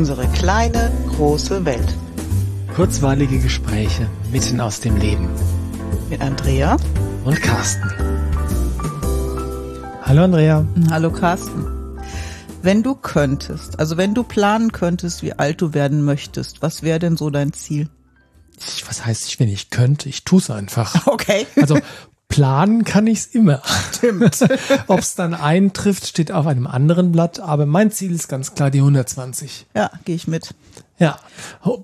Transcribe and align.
Unsere 0.00 0.26
kleine, 0.28 0.90
große 1.10 1.66
Welt. 1.66 1.94
Kurzweilige 2.74 3.38
Gespräche 3.38 4.08
mitten 4.32 4.58
aus 4.58 4.80
dem 4.80 4.96
Leben. 4.96 5.28
Mit 6.08 6.22
Andrea 6.22 6.78
und 7.26 7.38
Carsten. 7.42 7.84
Hallo 10.00 10.24
Andrea. 10.24 10.64
Hallo 10.90 11.10
Carsten. 11.10 11.66
Wenn 12.62 12.82
du 12.82 12.94
könntest, 12.94 13.78
also 13.78 13.98
wenn 13.98 14.14
du 14.14 14.22
planen 14.22 14.72
könntest, 14.72 15.22
wie 15.22 15.34
alt 15.34 15.60
du 15.60 15.74
werden 15.74 16.02
möchtest, 16.02 16.62
was 16.62 16.82
wäre 16.82 16.98
denn 16.98 17.18
so 17.18 17.28
dein 17.28 17.52
Ziel? 17.52 17.90
Ich, 18.56 18.88
was 18.88 19.04
heißt 19.04 19.26
ich, 19.26 19.38
wenn 19.38 19.50
ich 19.50 19.68
könnte? 19.68 20.08
Ich 20.08 20.24
tue 20.24 20.38
es 20.38 20.48
einfach. 20.48 21.06
Okay. 21.06 21.46
Also 21.56 21.78
planen 22.30 22.84
kann 22.84 23.06
ich's 23.06 23.26
immer. 23.26 23.60
Stimmt. 23.92 24.38
Ob 24.86 25.00
es 25.00 25.14
dann 25.14 25.34
eintrifft, 25.34 26.06
steht 26.06 26.32
auf 26.32 26.46
einem 26.46 26.66
anderen 26.66 27.12
Blatt, 27.12 27.40
aber 27.40 27.66
mein 27.66 27.90
Ziel 27.90 28.14
ist 28.14 28.28
ganz 28.28 28.54
klar 28.54 28.70
die 28.70 28.78
120. 28.78 29.66
Ja, 29.74 29.90
gehe 30.06 30.16
ich 30.16 30.26
mit. 30.26 30.54
Ja, 30.98 31.18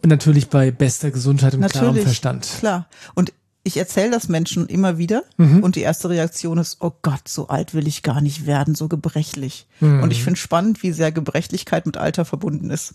natürlich 0.05 0.49
bei 0.49 0.71
bester 0.71 1.11
Gesundheit 1.11 1.55
und 1.55 1.61
natürlich, 1.61 1.83
klarem 1.83 2.03
Verstand. 2.03 2.49
Klar. 2.61 2.87
Und 3.15 3.33
ich 3.67 3.77
erzähle 3.77 4.13
das 4.13 4.29
Menschen 4.29 4.69
immer 4.69 4.97
wieder 4.97 5.25
mhm. 5.39 5.65
und 5.65 5.75
die 5.75 5.81
erste 5.81 6.09
Reaktion 6.09 6.57
ist, 6.59 6.77
oh 6.81 6.93
Gott, 7.03 7.27
so 7.27 7.49
alt 7.49 7.75
will 7.75 7.89
ich 7.89 8.05
gar 8.05 8.21
nicht 8.21 8.47
werden, 8.47 8.77
so 8.77 8.87
gebrechlich. 8.87 9.67
Mhm. 9.81 10.05
Und 10.05 10.13
ich 10.13 10.23
finde 10.23 10.39
spannend, 10.39 10.85
wie 10.85 10.93
sehr 10.93 11.11
Gebrechlichkeit 11.11 11.85
mit 11.85 11.97
Alter 11.97 12.25
verbunden 12.25 12.71
ist. 12.71 12.95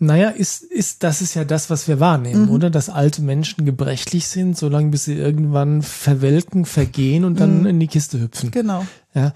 Naja, 0.00 0.28
ist, 0.28 0.62
ist, 0.62 1.02
das 1.02 1.20
ist 1.20 1.34
ja 1.34 1.44
das, 1.44 1.70
was 1.70 1.88
wir 1.88 1.98
wahrnehmen, 1.98 2.46
mhm. 2.46 2.50
oder? 2.50 2.70
Dass 2.70 2.88
alte 2.88 3.20
Menschen 3.20 3.64
gebrechlich 3.64 4.28
sind, 4.28 4.56
solange 4.56 4.90
bis 4.90 5.04
sie 5.04 5.14
irgendwann 5.14 5.82
verwelken, 5.82 6.64
vergehen 6.64 7.24
und 7.24 7.40
dann 7.40 7.60
mhm. 7.60 7.66
in 7.66 7.80
die 7.80 7.88
Kiste 7.88 8.20
hüpfen. 8.20 8.52
Genau. 8.52 8.86
Ja. 9.14 9.32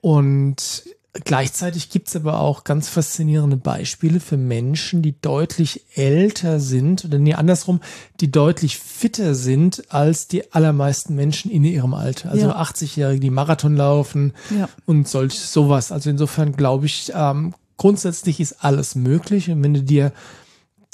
Und 0.00 0.84
gleichzeitig 1.24 1.90
gibt's 1.90 2.16
aber 2.16 2.40
auch 2.40 2.64
ganz 2.64 2.88
faszinierende 2.88 3.58
Beispiele 3.58 4.18
für 4.18 4.38
Menschen, 4.38 5.02
die 5.02 5.14
deutlich 5.20 5.84
älter 5.94 6.58
sind, 6.58 7.04
oder 7.04 7.18
nee, 7.18 7.34
andersrum, 7.34 7.80
die 8.20 8.30
deutlich 8.30 8.78
fitter 8.78 9.34
sind 9.34 9.92
als 9.92 10.26
die 10.26 10.54
allermeisten 10.54 11.14
Menschen 11.14 11.50
in 11.50 11.64
ihrem 11.64 11.92
Alter. 11.92 12.30
Also 12.30 12.46
ja. 12.46 12.62
80-Jährige, 12.62 13.20
die 13.20 13.30
Marathon 13.30 13.76
laufen 13.76 14.32
ja. 14.56 14.70
und 14.86 15.06
solch 15.06 15.38
sowas. 15.38 15.92
Also 15.92 16.08
insofern 16.08 16.52
glaube 16.52 16.86
ich, 16.86 17.12
ähm, 17.14 17.54
grundsätzlich 17.82 18.38
ist 18.38 18.64
alles 18.64 18.94
möglich. 18.94 19.50
Und 19.50 19.60
wenn 19.64 19.74
du 19.74 19.82
dir 19.82 20.12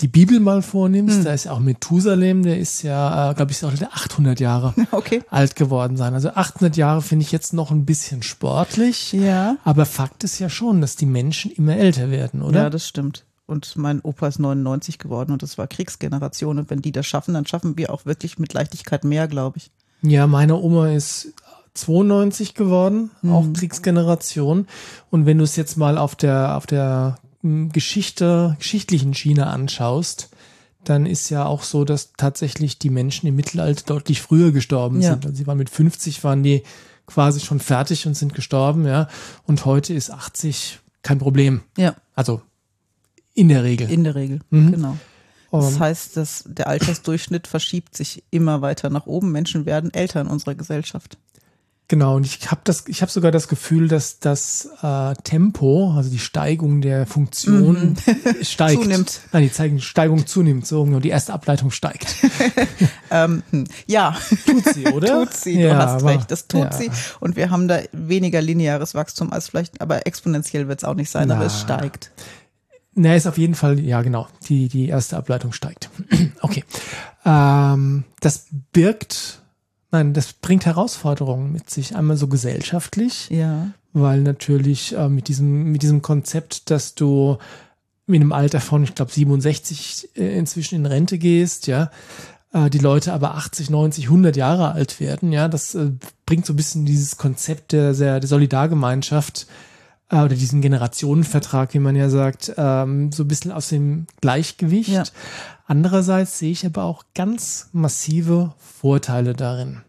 die 0.01 0.09
Bibel 0.09 0.41
mal 0.41 0.63
vornimmst, 0.63 1.19
hm. 1.19 1.25
da 1.25 1.35
ist 1.35 1.45
ja 1.45 1.53
auch 1.53 1.59
Methusalem, 1.59 2.43
der 2.43 2.59
ist 2.59 2.83
ja, 2.83 3.31
äh, 3.31 3.35
glaube 3.35 3.53
ich, 3.53 3.63
auch 3.63 3.71
800 3.71 4.41
Jahre 4.41 4.73
okay. 4.93 5.23
alt 5.29 5.55
geworden 5.55 5.99
sein. 5.99 6.15
Also 6.15 6.31
800 6.31 6.79
Jahre 6.79 7.03
finde 7.03 7.27
ich 7.27 7.33
jetzt 7.33 7.53
noch 7.53 7.71
ein 7.71 7.85
bisschen 7.85 8.23
sportlich. 8.23 9.13
Ja. 9.13 9.59
Aber 9.65 9.85
Fakt 9.85 10.25
ist 10.25 10.39
ja 10.39 10.49
schon, 10.49 10.81
dass 10.81 10.97
die 10.97 11.05
Menschen 11.05 11.51
immer 11.51 11.77
älter 11.77 12.11
werden, 12.11 12.41
oder? 12.41 12.63
Ja, 12.63 12.71
das 12.71 12.89
stimmt. 12.89 13.27
Und 13.45 13.77
mein 13.77 14.01
Opa 14.01 14.29
ist 14.29 14.39
99 14.39 14.99
geworden 14.99 15.33
und 15.33 15.43
das 15.43 15.59
war 15.59 15.67
Kriegsgeneration. 15.67 16.59
Und 16.59 16.71
wenn 16.71 16.81
die 16.81 16.93
das 16.93 17.07
schaffen, 17.07 17.35
dann 17.35 17.45
schaffen 17.45 17.77
wir 17.77 17.93
auch 17.93 18.07
wirklich 18.07 18.39
mit 18.39 18.55
Leichtigkeit 18.55 19.05
mehr, 19.05 19.29
glaube 19.29 19.59
ich. 19.59 19.71
Ja, 20.01 20.27
meine 20.27 20.57
Oma 20.57 20.91
ist 20.91 21.35
92 21.81 22.55
geworden, 22.55 23.11
mhm. 23.23 23.33
auch 23.33 23.47
Kriegsgeneration. 23.53 24.67
Und 25.11 25.27
wenn 25.27 25.39
du 25.39 25.45
es 25.45 25.57
jetzt 25.57 25.77
mal 25.77 25.99
auf 25.99 26.17
der, 26.17 26.57
auf 26.57 26.67
der 26.67 27.19
hm, 27.43 27.71
Geschichte, 27.71 28.57
geschichtlichen 28.59 29.15
Schiene 29.15 29.47
anschaust, 29.47 30.31
dann 30.85 31.07
ist 31.07 31.29
ja 31.29 31.45
auch 31.45 31.63
so, 31.63 31.85
dass 31.85 32.13
tatsächlich 32.17 32.79
die 32.79 32.91
Menschen 32.91 33.27
im 33.27 33.37
Mittelalter 33.37 33.85
deutlich 33.87 34.23
früher 34.23 34.53
gestorben 34.53 35.01
ja. 35.01 35.11
sind. 35.11 35.27
Also 35.27 35.37
sie 35.37 35.47
waren 35.47 35.59
mit 35.59 35.71
50, 35.71 36.25
waren 36.25 36.43
die 36.43 36.63
quasi 37.07 37.41
schon 37.41 37.61
fertig 37.61 38.07
und 38.07 38.15
sind 38.15 38.35
gestorben, 38.35 38.87
ja. 38.87 39.09
Und 39.47 39.65
heute 39.65 39.95
ist 39.95 40.11
80 40.11 40.81
kein 41.03 41.19
Problem. 41.19 41.63
Ja. 41.77 41.95
Also 42.15 42.43
in 43.35 43.49
der 43.49 43.65
Regel. 43.65 43.91
In 43.91 44.05
der 44.05 44.15
Regel, 44.15 44.41
mhm. 44.51 44.73
genau. 44.73 44.97
Das 45.51 45.81
heißt, 45.81 46.17
dass 46.17 46.45
der 46.47 46.67
Altersdurchschnitt 46.67 47.47
verschiebt 47.47 47.97
sich 47.97 48.23
immer 48.31 48.61
weiter 48.61 48.91
nach 48.91 49.07
oben. 49.07 49.33
Menschen 49.33 49.65
werden 49.65 49.93
älter 49.95 50.21
in 50.21 50.27
unserer 50.27 50.55
Gesellschaft. 50.55 51.17
Genau, 51.91 52.17
und 52.17 52.27
ich 52.27 52.51
habe 52.51 52.61
das, 52.65 52.85
ich 52.87 53.01
habe 53.01 53.11
sogar 53.11 53.33
das 53.33 53.49
Gefühl, 53.49 53.89
dass 53.89 54.19
das 54.19 54.69
äh, 54.83 55.15
Tempo, 55.25 55.95
also 55.97 56.11
die 56.11 56.19
Steigung 56.19 56.83
der 56.83 57.07
Funktion 57.07 57.97
mhm. 57.97 57.97
steigt. 58.43 58.83
Zunimmt. 58.83 59.21
Nein, 59.33 59.51
die 59.51 59.81
Steigung 59.81 60.27
zunimmt, 60.27 60.67
so 60.67 60.83
und 60.83 61.01
die 61.01 61.09
erste 61.09 61.33
Ableitung 61.33 61.71
steigt. 61.71 62.15
ähm, 63.11 63.43
hm, 63.51 63.65
ja. 63.87 64.15
Tut 64.45 64.67
sie, 64.75 64.87
oder? 64.93 65.25
tut 65.25 65.33
sie, 65.33 65.61
ja, 65.61 65.73
du 65.73 65.79
hast 65.79 66.03
aber, 66.03 66.11
recht, 66.11 66.31
das 66.31 66.47
tut 66.47 66.61
ja. 66.61 66.73
sie. 66.73 66.91
Und 67.21 67.37
wir 67.37 67.49
haben 67.49 67.69
da 67.69 67.81
weniger 67.93 68.43
lineares 68.43 68.95
Wachstum 68.95 69.33
als 69.33 69.49
vielleicht, 69.49 69.81
aber 69.81 70.07
exponentiell 70.07 70.69
wird 70.69 70.81
es 70.81 70.85
auch 70.85 70.95
nicht 70.95 71.09
sein, 71.09 71.29
Na. 71.29 71.37
aber 71.37 71.47
es 71.47 71.59
steigt. 71.59 72.11
Na, 72.95 73.15
ist 73.15 73.27
auf 73.27 73.39
jeden 73.39 73.55
Fall, 73.55 73.81
ja 73.81 74.03
genau, 74.03 74.29
die, 74.51 74.69
die 74.69 74.89
erste 74.89 75.17
Ableitung 75.17 75.55
steigt. 75.55 75.89
okay. 76.43 76.65
Ähm, 77.25 78.05
das 78.21 78.47
birgt 78.73 79.41
Nein, 79.91 80.13
das 80.13 80.35
bringt 80.35 80.67
Herausforderungen 80.67 81.53
mit 81.53 81.71
sich. 81.71 81.97
Einmal 81.97 82.17
so 82.17 82.29
gesellschaftlich, 82.29 83.31
ja. 83.31 83.71
weil 83.93 84.21
natürlich 84.21 84.95
äh, 84.95 85.09
mit 85.09 85.29
diesem 85.29 85.73
mit 85.73 85.83
diesem 85.83 86.03
Konzept, 86.03 86.71
dass 86.71 86.95
du 86.95 87.39
in 88.07 88.23
einem 88.23 88.33
Alter 88.33 88.61
von, 88.61 88.83
ich 88.85 88.95
glaube 88.95 89.13
67 89.13 90.11
äh, 90.17 90.39
inzwischen 90.39 90.77
in 90.77 90.87
Rente 90.87 91.19
gehst, 91.19 91.67
ja, 91.67 91.91
äh, 92.53 92.71
die 92.71 92.79
Leute 92.79 93.13
aber 93.13 93.35
80, 93.35 93.71
90, 93.71 94.05
100 94.05 94.37
Jahre 94.37 94.73
alt 94.73 95.01
werden, 95.01 95.33
ja, 95.33 95.49
das 95.49 95.75
äh, 95.75 95.93
bringt 96.27 96.47
so 96.47 96.53
ein 96.53 96.57
bisschen 96.57 96.85
dieses 96.85 97.17
Konzept 97.17 97.73
der, 97.73 97.93
der, 97.95 98.21
der 98.21 98.29
Solidargemeinschaft 98.29 99.47
äh, 100.11 100.17
oder 100.17 100.35
diesen 100.35 100.61
Generationenvertrag, 100.61 101.75
wie 101.75 101.79
man 101.79 101.97
ja 101.97 102.09
sagt, 102.09 102.53
ähm, 102.57 103.13
so 103.13 103.25
ein 103.25 103.29
bisschen 103.29 103.53
aus 103.53 103.69
dem 103.69 104.07
Gleichgewicht. 104.21 104.91
Ja. 104.91 105.05
Andererseits 105.67 106.39
sehe 106.39 106.53
ich 106.53 106.65
aber 106.65 106.85
auch 106.85 107.05
ganz 107.15 107.69
massive 107.73 108.55
Vorteile 108.59 109.35
darin. 109.35 109.83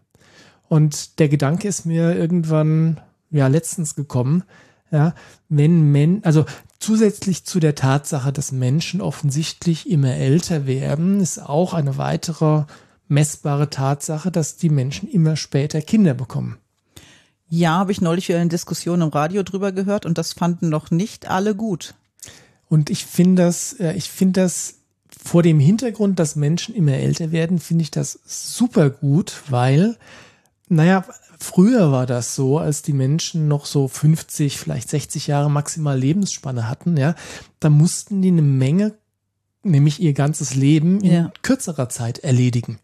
Und 0.67 1.19
der 1.19 1.29
Gedanke 1.29 1.67
ist 1.67 1.85
mir 1.85 2.15
irgendwann, 2.15 2.99
ja, 3.31 3.47
letztens 3.47 3.95
gekommen, 3.95 4.43
ja, 4.91 5.13
wenn 5.49 5.91
Men, 5.91 6.23
also 6.23 6.45
zusätzlich 6.79 7.45
zu 7.45 7.59
der 7.59 7.75
Tatsache, 7.75 8.33
dass 8.33 8.51
Menschen 8.51 9.01
offensichtlich 9.01 9.89
immer 9.89 10.15
älter 10.15 10.65
werden, 10.65 11.19
ist 11.19 11.39
auch 11.39 11.73
eine 11.73 11.97
weitere 11.97 12.63
messbare 13.07 13.69
Tatsache, 13.69 14.31
dass 14.31 14.57
die 14.57 14.69
Menschen 14.69 15.09
immer 15.09 15.35
später 15.35 15.81
Kinder 15.81 16.13
bekommen. 16.13 16.57
Ja, 17.49 17.71
habe 17.71 17.91
ich 17.91 18.01
neulich 18.01 18.29
wieder 18.29 18.39
eine 18.39 18.49
Diskussion 18.49 19.01
im 19.01 19.09
Radio 19.09 19.43
drüber 19.43 19.71
gehört 19.71 20.05
und 20.05 20.17
das 20.17 20.33
fanden 20.33 20.69
noch 20.69 20.91
nicht 20.91 21.29
alle 21.29 21.55
gut. 21.55 21.95
Und 22.69 22.89
ich 22.91 23.05
finde 23.05 23.43
das, 23.43 23.73
ich 23.79 24.09
finde 24.09 24.41
das 24.41 24.75
vor 25.21 25.43
dem 25.43 25.59
Hintergrund, 25.59 26.19
dass 26.19 26.35
Menschen 26.35 26.75
immer 26.75 26.93
älter 26.93 27.31
werden, 27.31 27.59
finde 27.59 27.81
ich 27.81 27.91
das 27.91 28.19
super 28.25 28.89
gut, 28.89 29.41
weil, 29.49 29.97
naja, 30.69 31.03
früher 31.39 31.91
war 31.91 32.05
das 32.05 32.35
so, 32.35 32.59
als 32.59 32.83
die 32.83 32.93
Menschen 32.93 33.47
noch 33.47 33.65
so 33.65 33.87
50, 33.87 34.57
vielleicht 34.57 34.89
60 34.89 35.27
Jahre 35.27 35.49
maximal 35.49 35.97
Lebensspanne 35.97 36.69
hatten, 36.69 36.95
ja, 36.95 37.15
da 37.59 37.69
mussten 37.69 38.21
die 38.21 38.29
eine 38.29 38.43
Menge, 38.43 38.93
nämlich 39.63 39.99
ihr 39.99 40.13
ganzes 40.13 40.55
Leben 40.55 41.01
in 41.01 41.11
ja. 41.11 41.31
kürzerer 41.41 41.89
Zeit 41.89 42.19
erledigen. 42.19 42.79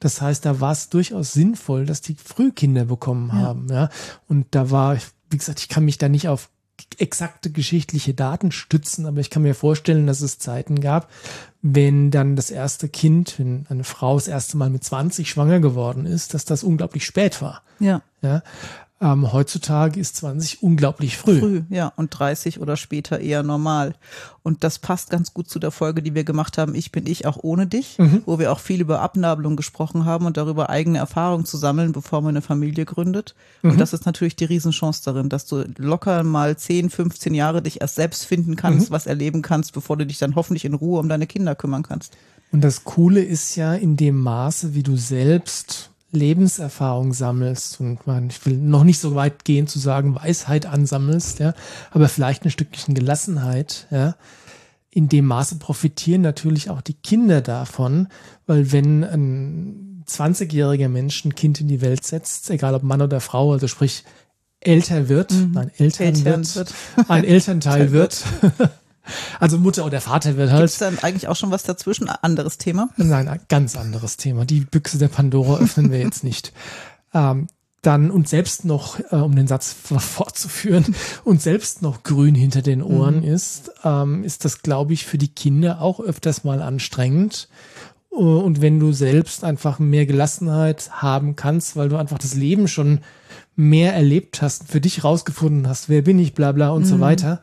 Das 0.00 0.20
heißt, 0.20 0.44
da 0.44 0.60
war 0.60 0.72
es 0.72 0.88
durchaus 0.88 1.32
sinnvoll, 1.32 1.86
dass 1.86 2.00
die 2.00 2.16
früh 2.16 2.50
Kinder 2.50 2.86
bekommen 2.86 3.28
ja. 3.28 3.34
haben, 3.34 3.66
ja. 3.70 3.90
Und 4.28 4.46
da 4.50 4.70
war, 4.70 4.96
wie 5.30 5.38
gesagt, 5.38 5.60
ich 5.60 5.68
kann 5.68 5.84
mich 5.84 5.98
da 5.98 6.08
nicht 6.08 6.28
auf 6.28 6.50
exakte 6.98 7.50
geschichtliche 7.50 8.14
Daten 8.14 8.52
stützen, 8.52 9.06
aber 9.06 9.20
ich 9.20 9.30
kann 9.30 9.42
mir 9.42 9.54
vorstellen, 9.54 10.06
dass 10.06 10.22
es 10.22 10.38
Zeiten 10.38 10.80
gab, 10.80 11.10
wenn 11.62 12.10
dann 12.10 12.36
das 12.36 12.50
erste 12.50 12.88
Kind, 12.88 13.38
wenn 13.38 13.66
eine 13.68 13.84
Frau 13.84 14.14
das 14.14 14.28
erste 14.28 14.56
Mal 14.56 14.70
mit 14.70 14.82
20 14.82 15.28
schwanger 15.28 15.60
geworden 15.60 16.06
ist, 16.06 16.34
dass 16.34 16.44
das 16.44 16.64
unglaublich 16.64 17.04
spät 17.04 17.42
war. 17.42 17.62
Ja. 17.78 18.02
Ja. 18.22 18.42
Ähm, 19.02 19.32
heutzutage 19.32 19.98
ist 19.98 20.16
20 20.16 20.62
unglaublich 20.62 21.16
früh. 21.16 21.38
Früh, 21.38 21.62
ja, 21.70 21.90
und 21.96 22.10
30 22.10 22.60
oder 22.60 22.76
später 22.76 23.18
eher 23.18 23.42
normal. 23.42 23.94
Und 24.42 24.62
das 24.62 24.78
passt 24.78 25.08
ganz 25.08 25.32
gut 25.32 25.48
zu 25.48 25.58
der 25.58 25.70
Folge, 25.70 26.02
die 26.02 26.14
wir 26.14 26.24
gemacht 26.24 26.58
haben, 26.58 26.74
Ich 26.74 26.92
bin 26.92 27.06
ich 27.06 27.24
auch 27.24 27.38
ohne 27.40 27.66
dich, 27.66 27.98
mhm. 27.98 28.22
wo 28.26 28.38
wir 28.38 28.52
auch 28.52 28.58
viel 28.58 28.82
über 28.82 29.00
Abnabelung 29.00 29.56
gesprochen 29.56 30.04
haben 30.04 30.26
und 30.26 30.36
darüber 30.36 30.68
eigene 30.68 30.98
Erfahrungen 30.98 31.46
zu 31.46 31.56
sammeln, 31.56 31.92
bevor 31.92 32.20
man 32.20 32.30
eine 32.30 32.42
Familie 32.42 32.84
gründet. 32.84 33.34
Mhm. 33.62 33.70
Und 33.70 33.80
das 33.80 33.94
ist 33.94 34.04
natürlich 34.04 34.36
die 34.36 34.44
Riesenchance 34.44 35.02
darin, 35.02 35.30
dass 35.30 35.46
du 35.46 35.64
locker 35.78 36.22
mal 36.22 36.58
10, 36.58 36.90
15 36.90 37.32
Jahre 37.34 37.62
dich 37.62 37.80
erst 37.80 37.94
selbst 37.94 38.26
finden 38.26 38.54
kannst, 38.54 38.90
mhm. 38.90 38.94
was 38.94 39.06
erleben 39.06 39.40
kannst, 39.40 39.72
bevor 39.72 39.96
du 39.96 40.04
dich 40.04 40.18
dann 40.18 40.34
hoffentlich 40.34 40.66
in 40.66 40.74
Ruhe 40.74 41.00
um 41.00 41.08
deine 41.08 41.26
Kinder 41.26 41.54
kümmern 41.54 41.82
kannst. 41.82 42.18
Und 42.52 42.62
das 42.62 42.84
Coole 42.84 43.22
ist 43.22 43.56
ja 43.56 43.74
in 43.74 43.96
dem 43.96 44.20
Maße, 44.20 44.74
wie 44.74 44.82
du 44.82 44.96
selbst 44.96 45.89
Lebenserfahrung 46.12 47.12
sammelst 47.12 47.80
und 47.80 48.06
man, 48.06 48.30
ich 48.30 48.44
will 48.44 48.56
noch 48.56 48.84
nicht 48.84 48.98
so 48.98 49.14
weit 49.14 49.44
gehen 49.44 49.66
zu 49.66 49.78
sagen, 49.78 50.14
Weisheit 50.14 50.66
ansammelst, 50.66 51.38
ja, 51.38 51.54
aber 51.90 52.08
vielleicht 52.08 52.44
ein 52.44 52.50
Stückchen 52.50 52.94
Gelassenheit, 52.94 53.86
ja. 53.90 54.16
In 54.92 55.08
dem 55.08 55.26
Maße 55.26 55.56
profitieren 55.60 56.20
natürlich 56.20 56.68
auch 56.68 56.80
die 56.80 56.94
Kinder 56.94 57.42
davon, 57.42 58.08
weil 58.48 58.72
wenn 58.72 59.04
ein 59.04 60.04
20-jähriger 60.08 60.88
Mensch 60.88 61.24
ein 61.24 61.36
Kind 61.36 61.60
in 61.60 61.68
die 61.68 61.80
Welt 61.80 62.04
setzt, 62.04 62.50
egal 62.50 62.74
ob 62.74 62.82
Mann 62.82 63.00
oder 63.00 63.20
Frau, 63.20 63.52
also 63.52 63.68
sprich 63.68 64.02
älter 64.58 65.08
wird, 65.08 65.30
mhm. 65.30 65.52
nein, 65.52 65.70
Eltern, 65.78 66.06
Eltern 66.06 66.24
wird, 66.24 66.56
wird, 66.56 66.74
ein 67.08 67.24
Elternteil 67.24 67.92
wird, 67.92 68.24
Also 69.38 69.58
Mutter 69.58 69.84
oder 69.84 70.00
Vater 70.00 70.36
wird 70.36 70.50
halt. 70.50 70.70
Gibt 70.70 70.80
dann 70.80 70.98
eigentlich 70.98 71.28
auch 71.28 71.36
schon 71.36 71.50
was 71.50 71.62
dazwischen? 71.62 72.08
Anderes 72.08 72.58
Thema? 72.58 72.88
Nein, 72.96 73.28
ein 73.28 73.40
ganz 73.48 73.76
anderes 73.76 74.16
Thema. 74.16 74.44
Die 74.44 74.60
Büchse 74.60 74.98
der 74.98 75.08
Pandora 75.08 75.58
öffnen 75.60 75.90
wir 75.90 75.98
jetzt 75.98 76.24
nicht. 76.24 76.52
Ähm, 77.12 77.48
dann 77.82 78.10
und 78.10 78.28
selbst 78.28 78.64
noch, 78.64 79.00
äh, 79.10 79.16
um 79.16 79.34
den 79.34 79.46
Satz 79.46 79.72
fortzuführen, 79.72 80.94
und 81.24 81.40
selbst 81.40 81.82
noch 81.82 82.02
grün 82.02 82.34
hinter 82.34 82.62
den 82.62 82.82
Ohren 82.82 83.20
mhm. 83.20 83.24
ist, 83.24 83.72
ähm, 83.84 84.22
ist 84.22 84.44
das, 84.44 84.62
glaube 84.62 84.92
ich, 84.92 85.06
für 85.06 85.18
die 85.18 85.34
Kinder 85.34 85.80
auch 85.80 86.00
öfters 86.00 86.44
mal 86.44 86.62
anstrengend. 86.62 87.48
Und 88.10 88.60
wenn 88.60 88.80
du 88.80 88.92
selbst 88.92 89.44
einfach 89.44 89.78
mehr 89.78 90.04
Gelassenheit 90.04 90.90
haben 90.90 91.36
kannst, 91.36 91.76
weil 91.76 91.88
du 91.88 91.96
einfach 91.96 92.18
das 92.18 92.34
Leben 92.34 92.66
schon 92.66 93.00
mehr 93.54 93.94
erlebt 93.94 94.42
hast, 94.42 94.68
für 94.68 94.80
dich 94.80 95.04
rausgefunden 95.04 95.68
hast, 95.68 95.88
wer 95.88 96.02
bin 96.02 96.18
ich, 96.18 96.34
bla 96.34 96.52
bla 96.52 96.70
und 96.70 96.82
mhm. 96.82 96.86
so 96.86 97.00
weiter, 97.00 97.40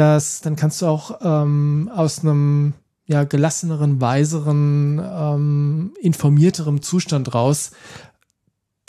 dass 0.00 0.40
dann 0.40 0.56
kannst 0.56 0.80
du 0.80 0.86
auch 0.86 1.20
ähm, 1.22 1.90
aus 1.94 2.20
einem 2.20 2.72
ja 3.04 3.24
gelasseneren, 3.24 4.00
weiseren, 4.00 4.98
ähm, 4.98 5.92
informierterem 6.00 6.80
Zustand 6.80 7.34
raus 7.34 7.72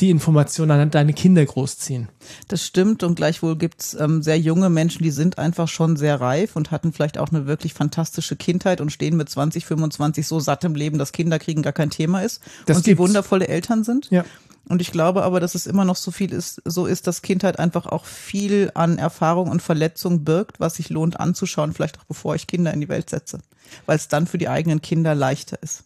die 0.01 0.09
Informationen 0.09 0.71
an 0.71 0.92
deine 0.92 1.13
Kinder 1.13 1.45
großziehen. 1.45 2.09
Das 2.48 2.65
stimmt 2.65 3.03
und 3.03 3.15
gleichwohl 3.15 3.56
gibt's 3.56 3.94
ähm, 3.94 4.24
sehr 4.24 4.39
junge 4.39 4.69
Menschen, 4.69 5.03
die 5.03 5.12
sind 5.12 5.38
einfach 5.38 5.68
schon 5.68 5.95
sehr 5.95 6.19
reif 6.19 6.56
und 6.56 6.71
hatten 6.71 6.92
vielleicht 6.92 7.18
auch 7.18 7.30
eine 7.30 7.45
wirklich 7.45 7.74
fantastische 7.74 8.36
Kindheit 8.36 8.81
und 8.81 8.92
stehen 8.92 9.15
mit 9.15 9.30
20, 9.30 9.65
25 9.65 10.25
so 10.25 10.39
satt 10.39 10.63
im 10.63 10.75
Leben, 10.75 10.98
dass 10.98 11.12
Kinder 11.12 11.38
kriegen 11.39 11.62
gar 11.62 11.74
kein 11.74 11.92
Thema 11.92 12.21
ist 12.21 12.42
das 12.65 12.77
und 12.77 12.88
die 12.88 12.98
wundervolle 12.98 13.48
Eltern 13.48 13.83
sind. 13.83 14.09
Ja. 14.09 14.25
Und 14.68 14.81
ich 14.81 14.92
glaube 14.92 15.24
aber, 15.24 15.39
dass 15.39 15.56
es 15.56 15.68
immer 15.68 15.86
noch 15.86 15.95
so 15.95 16.12
viel 16.12 16.31
ist, 16.31 16.62
so 16.65 16.86
ist, 16.86 17.07
dass 17.07 17.21
Kindheit 17.21 17.59
einfach 17.59 17.86
auch 17.86 18.06
viel 18.06 18.71
an 18.74 18.97
Erfahrung 18.97 19.50
und 19.50 19.62
Verletzung 19.62 20.24
birgt, 20.24 20.59
was 20.59 20.75
sich 20.75 20.89
lohnt 20.89 21.19
anzuschauen, 21.19 21.74
vielleicht 21.74 22.00
auch 22.00 22.06
bevor 22.06 22.36
ich 22.36 22.47
Kinder 22.47 22.74
in 22.74 22.81
die 22.81 22.89
Welt 22.89 23.09
setze, 23.09 23.39
weil 23.86 23.97
es 23.97 24.07
dann 24.07 24.27
für 24.27 24.38
die 24.38 24.50
eigenen 24.50 24.81
Kinder 24.81 25.15
leichter 25.15 25.62
ist. 25.62 25.83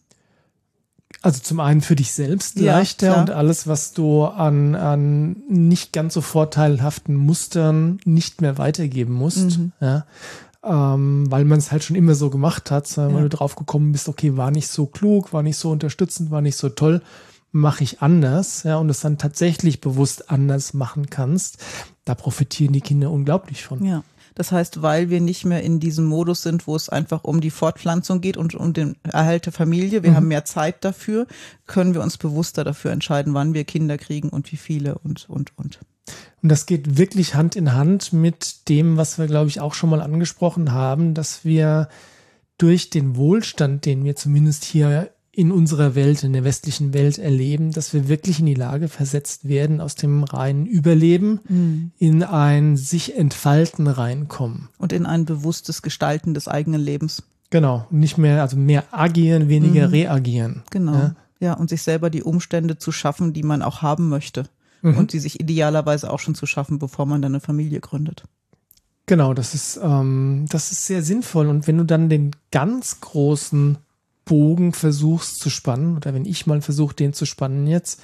Also 1.26 1.42
zum 1.42 1.60
einen 1.60 1.82
für 1.82 1.96
dich 1.96 2.12
selbst 2.12 2.60
ja, 2.60 2.78
leichter 2.78 3.08
klar. 3.08 3.22
und 3.22 3.32
alles, 3.32 3.66
was 3.66 3.94
du 3.94 4.26
an, 4.26 4.76
an 4.76 5.38
nicht 5.50 5.92
ganz 5.92 6.14
so 6.14 6.22
vorteilhaften 6.22 7.16
Mustern 7.16 7.98
nicht 8.06 8.42
mehr 8.42 8.60
weitergeben 8.60 9.14
musst. 9.14 9.58
Mhm. 9.58 9.72
Ja. 9.82 10.06
Ähm, 10.64 11.26
weil 11.32 11.44
man 11.44 11.58
es 11.58 11.72
halt 11.72 11.84
schon 11.84 11.96
immer 11.96 12.14
so 12.14 12.30
gemacht 12.30 12.70
hat, 12.70 12.96
weil 12.96 13.12
ja. 13.12 13.22
du 13.22 13.30
drauf 13.30 13.56
gekommen 13.56 13.92
bist, 13.92 14.08
okay, 14.08 14.38
war 14.38 14.52
nicht 14.52 14.68
so 14.68 14.86
klug, 14.86 15.34
war 15.34 15.42
nicht 15.42 15.58
so 15.58 15.72
unterstützend, 15.72 16.30
war 16.30 16.42
nicht 16.42 16.58
so 16.58 16.70
toll, 16.70 17.02
mache 17.52 17.84
ich 17.84 18.04
anders, 18.04 18.62
ja, 18.62 18.78
und 18.78 18.90
es 18.90 19.00
dann 19.00 19.18
tatsächlich 19.18 19.82
bewusst 19.82 20.30
anders 20.30 20.76
machen 20.76 21.10
kannst, 21.10 21.58
da 22.04 22.14
profitieren 22.14 22.74
die 22.74 22.82
Kinder 22.82 23.10
unglaublich 23.10 23.64
von. 23.64 23.84
Ja. 23.84 24.04
Das 24.36 24.52
heißt, 24.52 24.82
weil 24.82 25.10
wir 25.10 25.22
nicht 25.22 25.46
mehr 25.46 25.64
in 25.64 25.80
diesem 25.80 26.06
Modus 26.06 26.44
sind, 26.44 26.68
wo 26.68 26.76
es 26.76 26.90
einfach 26.90 27.24
um 27.24 27.42
die 27.42 27.50
Fortpflanzung 27.50 28.22
geht 28.22 28.38
und 28.38 28.54
um 28.54 28.74
den 28.74 28.98
Erhalt 29.04 29.46
der 29.46 29.54
Familie, 29.54 30.04
wir 30.04 30.12
mhm. 30.12 30.16
haben 30.16 30.28
mehr 30.28 30.46
Zeit 30.46 30.84
dafür, 30.84 31.26
können 31.66 31.94
wir 31.94 32.02
uns 32.02 32.18
bewusster 32.18 32.64
dafür 32.64 32.92
entscheiden, 32.92 33.34
wann 33.34 33.54
wir 33.54 33.64
Kinder 33.64 33.98
kriegen 33.98 34.30
und 34.30 34.52
wie 34.52 34.58
viele 34.58 34.98
und, 35.00 35.30
und, 35.30 35.58
und. 35.58 35.80
Und 36.44 36.50
das 36.50 36.66
geht 36.66 36.98
wirklich 36.98 37.34
Hand 37.34 37.56
in 37.56 37.74
Hand 37.74 38.14
mit 38.14 38.70
dem, 38.70 38.98
was 38.98 39.18
wir, 39.18 39.26
glaube 39.26 39.48
ich, 39.48 39.62
auch 39.62 39.74
schon 39.74 39.90
mal 39.90 40.02
angesprochen 40.02 40.74
haben, 40.74 41.14
dass 41.14 41.44
wir 41.44 41.90
durch 42.58 42.90
den 42.90 43.16
Wohlstand, 43.16 43.86
den 43.86 44.04
wir 44.04 44.16
zumindest 44.16 44.64
hier 44.64 45.10
in 45.36 45.52
unserer 45.52 45.96
Welt, 45.96 46.24
in 46.24 46.32
der 46.32 46.46
westlichen 46.46 46.94
Welt 46.94 47.18
erleben, 47.18 47.72
dass 47.72 47.94
wir 47.94 48.08
wirklich 48.08 48.40
in 48.40 48.46
die 48.46 48.54
Lage 48.54 48.88
versetzt 48.88 49.48
werden, 49.48 49.82
aus 49.82 49.96
dem 49.96 50.24
reinen 50.24 50.66
Überleben 50.66 51.42
mhm. 51.50 51.92
in 51.98 52.24
ein 52.24 52.78
sich 52.78 53.18
entfalten 53.18 53.88
reinkommen. 53.88 54.70
Und 54.78 54.94
in 54.94 55.06
ein 55.06 55.26
bewusstes 55.26 55.82
Gestalten 55.82 56.34
des 56.34 56.48
eigenen 56.48 56.80
Lebens. 56.80 57.24
Genau. 57.50 57.86
Nicht 57.92 58.18
mehr, 58.18 58.42
also 58.42 58.56
mehr 58.56 58.86
agieren, 58.92 59.50
weniger 59.50 59.88
mhm. 59.88 59.94
reagieren. 59.94 60.64
Genau. 60.72 60.94
Ja? 60.94 61.16
ja, 61.40 61.54
und 61.54 61.70
sich 61.70 61.82
selber 61.82 62.10
die 62.10 62.24
Umstände 62.24 62.78
zu 62.78 62.94
schaffen, 62.94 63.34
die 63.34 63.44
man 63.44 63.62
auch 63.62 63.82
haben 63.82 64.08
möchte. 64.08 64.46
Mhm. 64.84 64.98
Und 64.98 65.14
die 65.14 65.20
sich 65.20 65.42
idealerweise 65.42 66.12
auch 66.12 66.20
schon 66.20 66.36
zu 66.36 66.46
schaffen, 66.46 66.80
bevor 66.80 67.06
man 67.06 67.22
dann 67.22 67.34
eine 67.34 67.42
Familie 67.42 67.82
gründet. 67.82 68.24
Genau, 69.06 69.34
das 69.34 69.54
ist, 69.54 69.80
ähm, 69.84 70.46
das 70.50 70.72
ist 70.72 70.86
sehr 70.86 71.04
sinnvoll. 71.04 71.48
Und 71.48 71.68
wenn 71.68 71.78
du 71.78 71.84
dann 71.84 72.10
den 72.10 72.32
ganz 72.52 73.02
großen 73.02 73.78
Bogen 74.26 74.74
versuchst 74.74 75.40
zu 75.40 75.50
spannen, 75.50 75.96
oder 75.96 76.14
wenn 76.14 76.26
ich 76.26 76.48
mal 76.48 76.62
versuche, 76.62 76.96
den 76.96 77.14
zu 77.14 77.26
spannen 77.26 77.68
jetzt, 77.68 78.02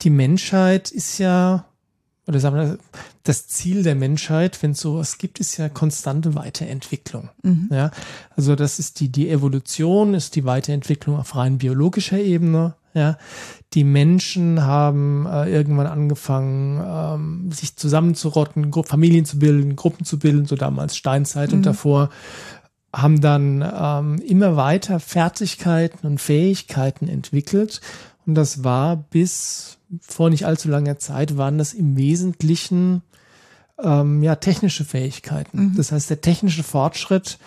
die 0.00 0.10
Menschheit 0.10 0.90
ist 0.90 1.18
ja, 1.18 1.66
oder 2.26 2.40
sagen 2.40 2.56
wir, 2.56 2.78
das 3.22 3.46
Ziel 3.46 3.82
der 3.82 3.94
Menschheit, 3.94 4.62
wenn 4.62 4.72
es 4.72 4.80
sowas 4.80 5.18
gibt, 5.18 5.38
ist 5.38 5.56
ja 5.58 5.68
konstante 5.68 6.34
Weiterentwicklung. 6.34 7.30
Mhm. 7.42 7.68
Ja, 7.70 7.90
also 8.36 8.56
das 8.56 8.78
ist 8.78 9.00
die, 9.00 9.10
die 9.10 9.28
Evolution, 9.28 10.14
ist 10.14 10.34
die 10.34 10.44
Weiterentwicklung 10.44 11.16
auf 11.16 11.36
rein 11.36 11.58
biologischer 11.58 12.18
Ebene. 12.18 12.74
Ja, 12.94 13.16
die 13.72 13.84
Menschen 13.84 14.64
haben 14.64 15.24
äh, 15.26 15.48
irgendwann 15.50 15.86
angefangen, 15.86 16.82
ähm, 16.84 17.50
sich 17.50 17.76
zusammenzurotten, 17.76 18.70
Familien 18.84 19.24
zu 19.24 19.38
bilden, 19.38 19.76
Gruppen 19.76 20.04
zu 20.04 20.18
bilden, 20.18 20.44
so 20.44 20.56
damals 20.56 20.94
Steinzeit 20.94 21.52
mhm. 21.52 21.58
und 21.58 21.62
davor 21.66 22.10
haben 22.94 23.20
dann 23.20 23.62
ähm, 23.62 24.20
immer 24.20 24.56
weiter 24.56 25.00
Fertigkeiten 25.00 26.06
und 26.06 26.20
Fähigkeiten 26.20 27.08
entwickelt. 27.08 27.80
Und 28.26 28.34
das 28.34 28.64
war 28.64 28.96
bis 28.96 29.78
vor 30.00 30.30
nicht 30.30 30.46
allzu 30.46 30.68
langer 30.68 30.98
Zeit, 30.98 31.36
waren 31.36 31.58
das 31.58 31.74
im 31.74 31.96
Wesentlichen 31.96 33.02
ähm, 33.82 34.22
ja 34.22 34.36
technische 34.36 34.84
Fähigkeiten. 34.84 35.70
Mhm. 35.70 35.76
Das 35.76 35.92
heißt, 35.92 36.10
der 36.10 36.20
technische 36.20 36.62
Fortschritt 36.62 37.38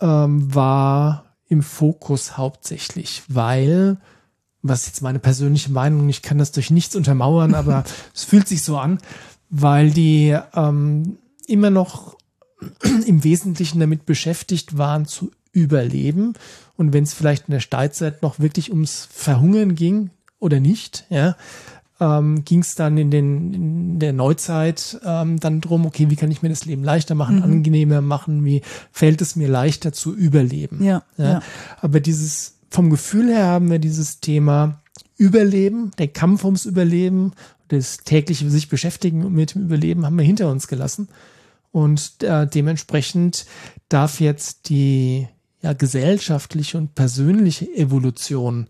ähm, 0.00 0.54
war 0.54 1.24
im 1.48 1.62
Fokus 1.62 2.36
hauptsächlich, 2.36 3.22
weil, 3.28 3.98
was 4.62 4.86
jetzt 4.86 5.00
meine 5.00 5.18
persönliche 5.18 5.70
Meinung, 5.70 6.08
ich 6.08 6.22
kann 6.22 6.38
das 6.38 6.52
durch 6.52 6.70
nichts 6.70 6.96
untermauern, 6.96 7.54
aber 7.54 7.84
es 8.14 8.24
fühlt 8.24 8.48
sich 8.48 8.62
so 8.62 8.78
an, 8.78 8.98
weil 9.48 9.90
die 9.90 10.36
ähm, 10.54 11.18
immer 11.46 11.70
noch 11.70 12.16
im 13.06 13.24
Wesentlichen 13.24 13.80
damit 13.80 14.06
beschäftigt 14.06 14.78
waren 14.78 15.06
zu 15.06 15.30
überleben. 15.52 16.34
Und 16.76 16.92
wenn 16.92 17.04
es 17.04 17.14
vielleicht 17.14 17.48
in 17.48 17.52
der 17.52 17.60
Steinzeit 17.60 18.22
noch 18.22 18.38
wirklich 18.38 18.70
ums 18.70 19.08
Verhungern 19.10 19.74
ging 19.74 20.10
oder 20.38 20.60
nicht, 20.60 21.06
ja, 21.08 21.36
ähm, 21.98 22.44
ging 22.44 22.60
es 22.60 22.74
dann 22.74 22.98
in, 22.98 23.10
den, 23.10 23.54
in 23.54 23.98
der 23.98 24.12
Neuzeit 24.12 25.00
ähm, 25.04 25.40
dann 25.40 25.60
drum, 25.60 25.86
okay, 25.86 26.10
wie 26.10 26.16
kann 26.16 26.30
ich 26.30 26.42
mir 26.42 26.50
das 26.50 26.66
Leben 26.66 26.84
leichter 26.84 27.14
machen, 27.14 27.36
mhm. 27.36 27.42
angenehmer 27.42 28.02
machen, 28.02 28.44
wie 28.44 28.62
fällt 28.92 29.22
es 29.22 29.36
mir 29.36 29.48
leichter 29.48 29.92
zu 29.92 30.14
überleben. 30.14 30.84
Ja, 30.84 31.02
ja. 31.16 31.24
ja. 31.24 31.42
Aber 31.80 32.00
dieses, 32.00 32.56
vom 32.70 32.90
Gefühl 32.90 33.28
her 33.28 33.46
haben 33.46 33.70
wir 33.70 33.78
dieses 33.78 34.20
Thema 34.20 34.80
Überleben, 35.16 35.92
der 35.98 36.08
Kampf 36.08 36.44
ums 36.44 36.66
Überleben, 36.66 37.32
das 37.68 37.98
tägliche 37.98 38.50
sich 38.50 38.68
beschäftigen 38.68 39.32
mit 39.32 39.54
dem 39.54 39.62
Überleben 39.62 40.04
haben 40.04 40.18
wir 40.18 40.24
hinter 40.24 40.50
uns 40.50 40.68
gelassen. 40.68 41.08
Und 41.76 42.22
äh, 42.22 42.46
dementsprechend 42.46 43.44
darf 43.90 44.18
jetzt 44.18 44.70
die 44.70 45.28
ja, 45.60 45.74
gesellschaftliche 45.74 46.78
und 46.78 46.94
persönliche 46.94 47.66
Evolution 47.66 48.68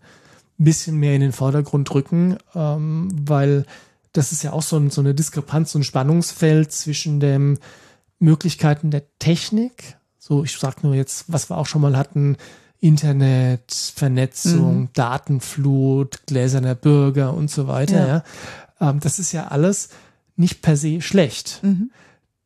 ein 0.59 0.63
bisschen 0.65 0.97
mehr 0.97 1.15
in 1.15 1.21
den 1.21 1.31
Vordergrund 1.31 1.89
rücken, 1.95 2.35
ähm, 2.53 3.07
weil 3.13 3.65
das 4.11 4.33
ist 4.33 4.43
ja 4.43 4.51
auch 4.51 4.61
so, 4.61 4.75
ein, 4.75 4.89
so 4.89 4.99
eine 4.99 5.15
Diskrepanz, 5.15 5.71
so 5.71 5.79
ein 5.79 5.85
Spannungsfeld 5.85 6.73
zwischen 6.73 7.21
den 7.21 7.59
Möglichkeiten 8.19 8.91
der 8.91 9.03
Technik, 9.19 9.95
so 10.19 10.43
ich 10.43 10.57
sag 10.57 10.83
nur 10.83 10.93
jetzt, 10.93 11.31
was 11.31 11.49
wir 11.49 11.57
auch 11.57 11.67
schon 11.67 11.83
mal 11.83 11.95
hatten, 11.95 12.35
Internet, 12.81 13.71
Vernetzung, 13.95 14.79
mhm. 14.81 14.89
Datenflut, 14.91 16.27
gläserner 16.27 16.75
Bürger 16.75 17.33
und 17.33 17.49
so 17.49 17.69
weiter. 17.69 18.05
Ja. 18.05 18.23
ja. 18.81 18.89
Ähm, 18.89 18.99
das 18.99 19.17
ist 19.17 19.31
ja 19.31 19.47
alles 19.47 19.91
nicht 20.35 20.61
per 20.61 20.75
se 20.75 20.99
schlecht. 20.99 21.61
Mhm. 21.61 21.89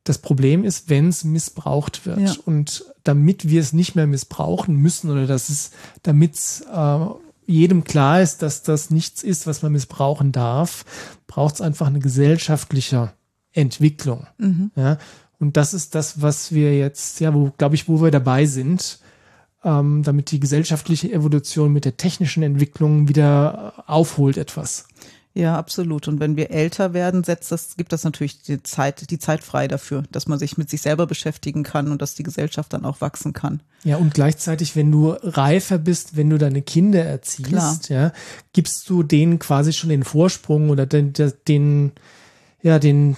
Das 0.04 0.18
Problem 0.18 0.64
ist, 0.64 0.90
wenn 0.90 1.10
es 1.10 1.24
missbraucht 1.24 2.06
wird. 2.06 2.20
Ja. 2.20 2.36
Und 2.46 2.86
damit 3.04 3.48
wir 3.48 3.62
es 3.62 3.74
nicht 3.74 3.96
mehr 3.96 4.08
missbrauchen 4.08 4.76
müssen 4.76 5.12
oder 5.12 5.28
dass 5.28 5.50
es, 5.50 5.72
damit 6.04 6.36
es 6.36 6.62
äh, 6.62 6.98
jedem 7.46 7.84
klar 7.84 8.22
ist, 8.22 8.42
dass 8.42 8.64
das 8.64 8.90
nichts 8.90 9.24
ist, 9.24 9.46
was 9.46 9.62
man 9.62 9.72
missbrauchen 9.74 10.32
darf, 10.32 10.86
braucht 11.28 11.56
es 11.56 11.62
einfach 11.62 11.88
eine 11.88 12.00
gesellschaftliche 12.00 13.14
Entwicklung. 13.52 14.28
Mhm. 14.38 14.72
Ja? 14.76 14.98
Und 15.40 15.58
das 15.58 15.74
ist 15.74 15.96
das, 15.96 16.22
was 16.22 16.52
wir 16.52 16.78
jetzt, 16.78 17.20
ja, 17.20 17.34
wo, 17.34 17.52
glaube 17.58 17.76
ich, 17.76 17.88
wo 17.88 18.02
wir 18.02 18.12
dabei 18.12 18.46
sind, 18.46 19.00
ähm, 19.64 20.04
damit 20.04 20.32
die 20.32 20.40
gesellschaftliche 20.40 21.12
Evolution 21.12 21.74
mit 21.74 21.86
der 21.86 21.98
technischen 21.98 22.44
Entwicklung 22.44 23.08
wieder 23.08 23.84
aufholt 23.88 24.38
etwas. 24.38 24.88
Ja, 25.34 25.58
absolut. 25.58 26.10
Und 26.10 26.20
wenn 26.20 26.36
wir 26.36 26.52
älter 26.52 26.94
werden, 26.94 27.24
setzt 27.24 27.52
das, 27.52 27.78
gibt 27.78 27.94
das 27.94 28.04
natürlich 28.04 28.42
die 28.42 28.64
Zeit, 28.64 29.10
die 29.10 29.20
Zeit 29.20 29.44
frei 29.44 29.70
dafür, 29.70 30.04
dass 30.12 30.28
man 30.28 30.38
sich 30.38 30.58
mit 30.58 30.70
sich 30.70 30.82
selber 30.82 31.08
beschäftigen 31.08 31.64
kann 31.64 31.90
und 31.90 32.02
dass 32.02 32.16
die 32.16 32.24
Gesellschaft 32.24 32.74
dann 32.74 32.84
auch 32.84 33.00
wachsen 33.00 33.32
kann. 33.32 33.62
Ja, 33.84 33.96
und 33.96 34.14
gleichzeitig, 34.14 34.76
wenn 34.76 34.92
du 34.92 35.12
reifer 35.12 35.78
bist, 35.78 36.18
wenn 36.18 36.30
du 36.30 36.38
deine 36.38 36.62
Kinder 36.62 37.06
erziehst, 37.06 37.50
Klar. 37.50 37.80
ja, 37.88 38.12
gibst 38.52 38.90
du 38.90 39.04
denen 39.04 39.40
quasi 39.40 39.72
schon 39.72 39.90
den 39.90 40.04
Vorsprung 40.04 40.70
oder 40.70 40.86
den, 40.86 41.14
den 41.48 41.94
ja, 42.62 42.78
den, 42.78 43.16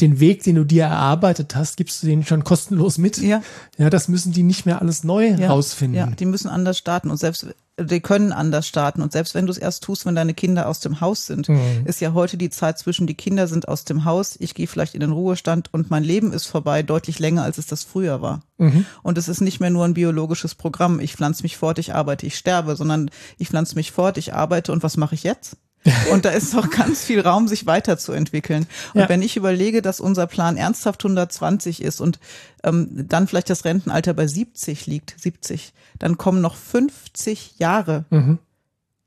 den 0.00 0.20
Weg, 0.20 0.42
den 0.42 0.56
du 0.56 0.64
dir 0.64 0.84
erarbeitet 0.84 1.54
hast, 1.54 1.76
gibst 1.76 2.02
du 2.02 2.06
denen 2.06 2.24
schon 2.24 2.44
kostenlos 2.44 2.98
mit. 2.98 3.18
Ja. 3.18 3.42
Ja, 3.78 3.90
das 3.90 4.08
müssen 4.08 4.32
die 4.32 4.42
nicht 4.42 4.66
mehr 4.66 4.80
alles 4.80 5.04
neu 5.04 5.28
ja. 5.28 5.48
rausfinden. 5.48 5.96
Ja, 5.96 6.06
die 6.06 6.26
müssen 6.26 6.48
anders 6.48 6.78
starten 6.78 7.10
und 7.10 7.16
selbst 7.16 7.46
die 7.78 8.00
können 8.00 8.32
anders 8.32 8.66
starten 8.66 9.00
und 9.00 9.12
selbst 9.12 9.34
wenn 9.34 9.46
du 9.46 9.52
es 9.52 9.58
erst 9.58 9.82
tust, 9.84 10.04
wenn 10.04 10.14
deine 10.14 10.34
Kinder 10.34 10.68
aus 10.68 10.80
dem 10.80 11.00
Haus 11.00 11.26
sind, 11.26 11.48
mhm. 11.48 11.82
ist 11.84 12.00
ja 12.00 12.12
heute 12.12 12.36
die 12.36 12.50
Zeit 12.50 12.78
zwischen 12.78 13.06
die 13.06 13.14
Kinder 13.14 13.46
sind 13.46 13.68
aus 13.68 13.84
dem 13.84 14.04
Haus, 14.04 14.36
ich 14.38 14.54
gehe 14.54 14.66
vielleicht 14.66 14.94
in 14.94 15.00
den 15.00 15.12
Ruhestand 15.12 15.72
und 15.72 15.90
mein 15.90 16.04
Leben 16.04 16.32
ist 16.32 16.46
vorbei, 16.46 16.82
deutlich 16.82 17.18
länger 17.18 17.42
als 17.42 17.58
es 17.58 17.66
das 17.66 17.84
früher 17.84 18.20
war. 18.20 18.42
Mhm. 18.58 18.84
Und 19.02 19.18
es 19.18 19.28
ist 19.28 19.40
nicht 19.40 19.60
mehr 19.60 19.70
nur 19.70 19.84
ein 19.84 19.94
biologisches 19.94 20.54
Programm, 20.54 21.00
ich 21.00 21.14
pflanze 21.14 21.42
mich 21.42 21.56
fort, 21.56 21.78
ich 21.78 21.94
arbeite, 21.94 22.26
ich 22.26 22.36
sterbe, 22.36 22.76
sondern 22.76 23.10
ich 23.38 23.48
pflanze 23.48 23.76
mich 23.76 23.92
fort, 23.92 24.18
ich 24.18 24.34
arbeite 24.34 24.72
und 24.72 24.82
was 24.82 24.96
mache 24.96 25.14
ich 25.14 25.22
jetzt? 25.22 25.56
Und 26.12 26.24
da 26.24 26.30
ist 26.30 26.52
noch 26.52 26.68
ganz 26.68 27.02
viel 27.02 27.20
Raum, 27.20 27.48
sich 27.48 27.66
weiterzuentwickeln. 27.66 28.66
Und 28.92 29.00
ja. 29.00 29.08
wenn 29.08 29.22
ich 29.22 29.36
überlege, 29.36 29.80
dass 29.80 30.00
unser 30.00 30.26
Plan 30.26 30.56
ernsthaft 30.56 31.04
120 31.04 31.82
ist 31.82 32.00
und 32.00 32.18
ähm, 32.64 32.88
dann 33.08 33.26
vielleicht 33.26 33.48
das 33.48 33.64
Rentenalter 33.64 34.12
bei 34.12 34.26
70 34.26 34.86
liegt, 34.86 35.14
70, 35.18 35.72
dann 35.98 36.18
kommen 36.18 36.42
noch 36.42 36.56
50 36.56 37.58
Jahre 37.58 38.04
mhm. 38.10 38.38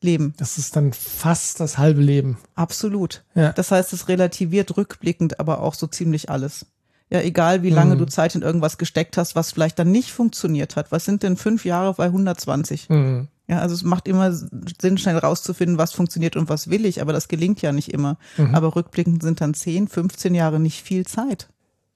Leben. 0.02 0.34
Das 0.38 0.58
ist 0.58 0.76
dann 0.76 0.94
fast 0.94 1.60
das 1.60 1.78
halbe 1.78 2.02
Leben. 2.02 2.38
Absolut. 2.56 3.24
Ja. 3.36 3.54
Das 3.54 3.72
heißt, 3.72 3.94
es 3.94 4.08
relativiert 4.08 4.76
rückblickend 4.76 5.40
aber 5.40 5.62
auch 5.62 5.76
so 5.76 5.88
ziemlich 5.88 6.30
alles. 6.30 6.66
Ja, 7.10 7.22
egal 7.22 7.62
wie 7.62 7.70
lange 7.70 7.96
mhm. 7.96 8.00
du 8.00 8.06
Zeit 8.06 8.34
in 8.34 8.42
irgendwas 8.42 8.80
gesteckt 8.80 9.18
hast, 9.18 9.36
was 9.36 9.52
vielleicht 9.52 9.78
dann 9.78 9.92
nicht 9.92 10.12
funktioniert 10.12 10.76
hat. 10.76 10.92
Was 10.92 11.06
sind 11.06 11.22
denn 11.22 11.38
fünf 11.38 11.64
Jahre 11.64 11.94
bei 11.94 12.06
120? 12.06 12.90
Mhm. 12.90 13.28
Ja, 13.54 13.60
also 13.60 13.76
es 13.76 13.84
macht 13.84 14.08
immer 14.08 14.34
Sinn, 14.34 14.98
schnell 14.98 15.18
rauszufinden, 15.18 15.78
was 15.78 15.94
funktioniert 15.94 16.36
und 16.36 16.50
was 16.50 16.72
will 16.72 16.86
ich, 16.86 17.02
aber 17.02 17.14
das 17.14 17.28
gelingt 17.28 17.62
ja 17.62 17.72
nicht 17.72 17.94
immer. 17.94 18.18
Mhm. 18.38 18.56
Aber 18.56 18.76
rückblickend 18.76 19.22
sind 19.22 19.42
dann 19.42 19.54
10, 19.54 19.88
15 19.88 20.34
Jahre 20.34 20.60
nicht 20.60 20.82
viel 20.82 21.06
Zeit. 21.06 21.50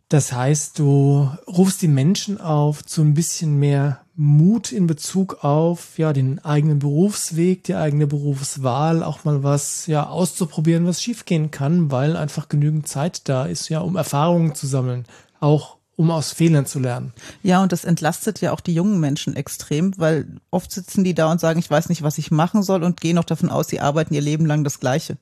Das 0.10 0.32
heißt, 0.32 0.78
du 0.78 1.32
rufst 1.48 1.82
die 1.82 1.88
Menschen 1.88 2.40
auf 2.40 2.86
zu 2.86 3.02
ein 3.02 3.16
bisschen 3.16 3.58
mehr 3.58 4.02
Mut 4.16 4.72
in 4.72 4.86
Bezug 4.86 5.44
auf 5.44 5.98
ja 5.98 6.14
den 6.14 6.38
eigenen 6.46 6.78
Berufsweg, 6.78 7.64
die 7.64 7.74
eigene 7.74 8.06
Berufswahl, 8.06 9.04
auch 9.04 9.26
mal 9.26 9.42
was 9.42 9.88
ja 9.88 10.08
auszuprobieren, 10.08 10.86
was 10.86 11.02
schiefgehen 11.02 11.50
kann, 11.50 11.90
weil 11.90 12.16
einfach 12.16 12.50
genügend 12.50 12.88
Zeit 12.88 13.28
da 13.28 13.46
ist, 13.46 13.70
ja, 13.70 13.80
um 13.80 13.96
Erfahrungen 13.96 14.54
zu 14.54 14.68
sammeln, 14.68 15.06
auch 15.40 15.77
um 15.98 16.12
aus 16.12 16.32
Fehlern 16.32 16.66
zu 16.66 16.80
lernen. 16.80 17.12
Ja, 17.44 17.62
und 17.62 17.72
das 17.72 17.84
entlastet 17.84 18.40
ja 18.40 18.54
auch 18.54 18.62
die 18.62 18.74
jungen 18.74 19.00
Menschen 19.00 19.36
extrem, 19.36 19.98
weil 19.98 20.28
oft 20.52 20.72
sitzen 20.72 21.04
die 21.04 21.16
da 21.16 21.30
und 21.30 21.42
sagen, 21.42 21.60
ich 21.60 21.70
weiß 21.70 21.90
nicht, 21.90 22.04
was 22.04 22.20
ich 22.20 22.32
machen 22.32 22.64
soll 22.64 22.84
und 22.84 23.02
gehen 23.02 23.18
auch 23.18 23.26
davon 23.26 23.50
aus, 23.50 23.68
sie 23.68 23.82
arbeiten 23.82 24.14
ihr 24.14 24.22
Leben 24.22 24.46
lang 24.46 24.64
das 24.64 24.80
Gleiche. 24.80 25.18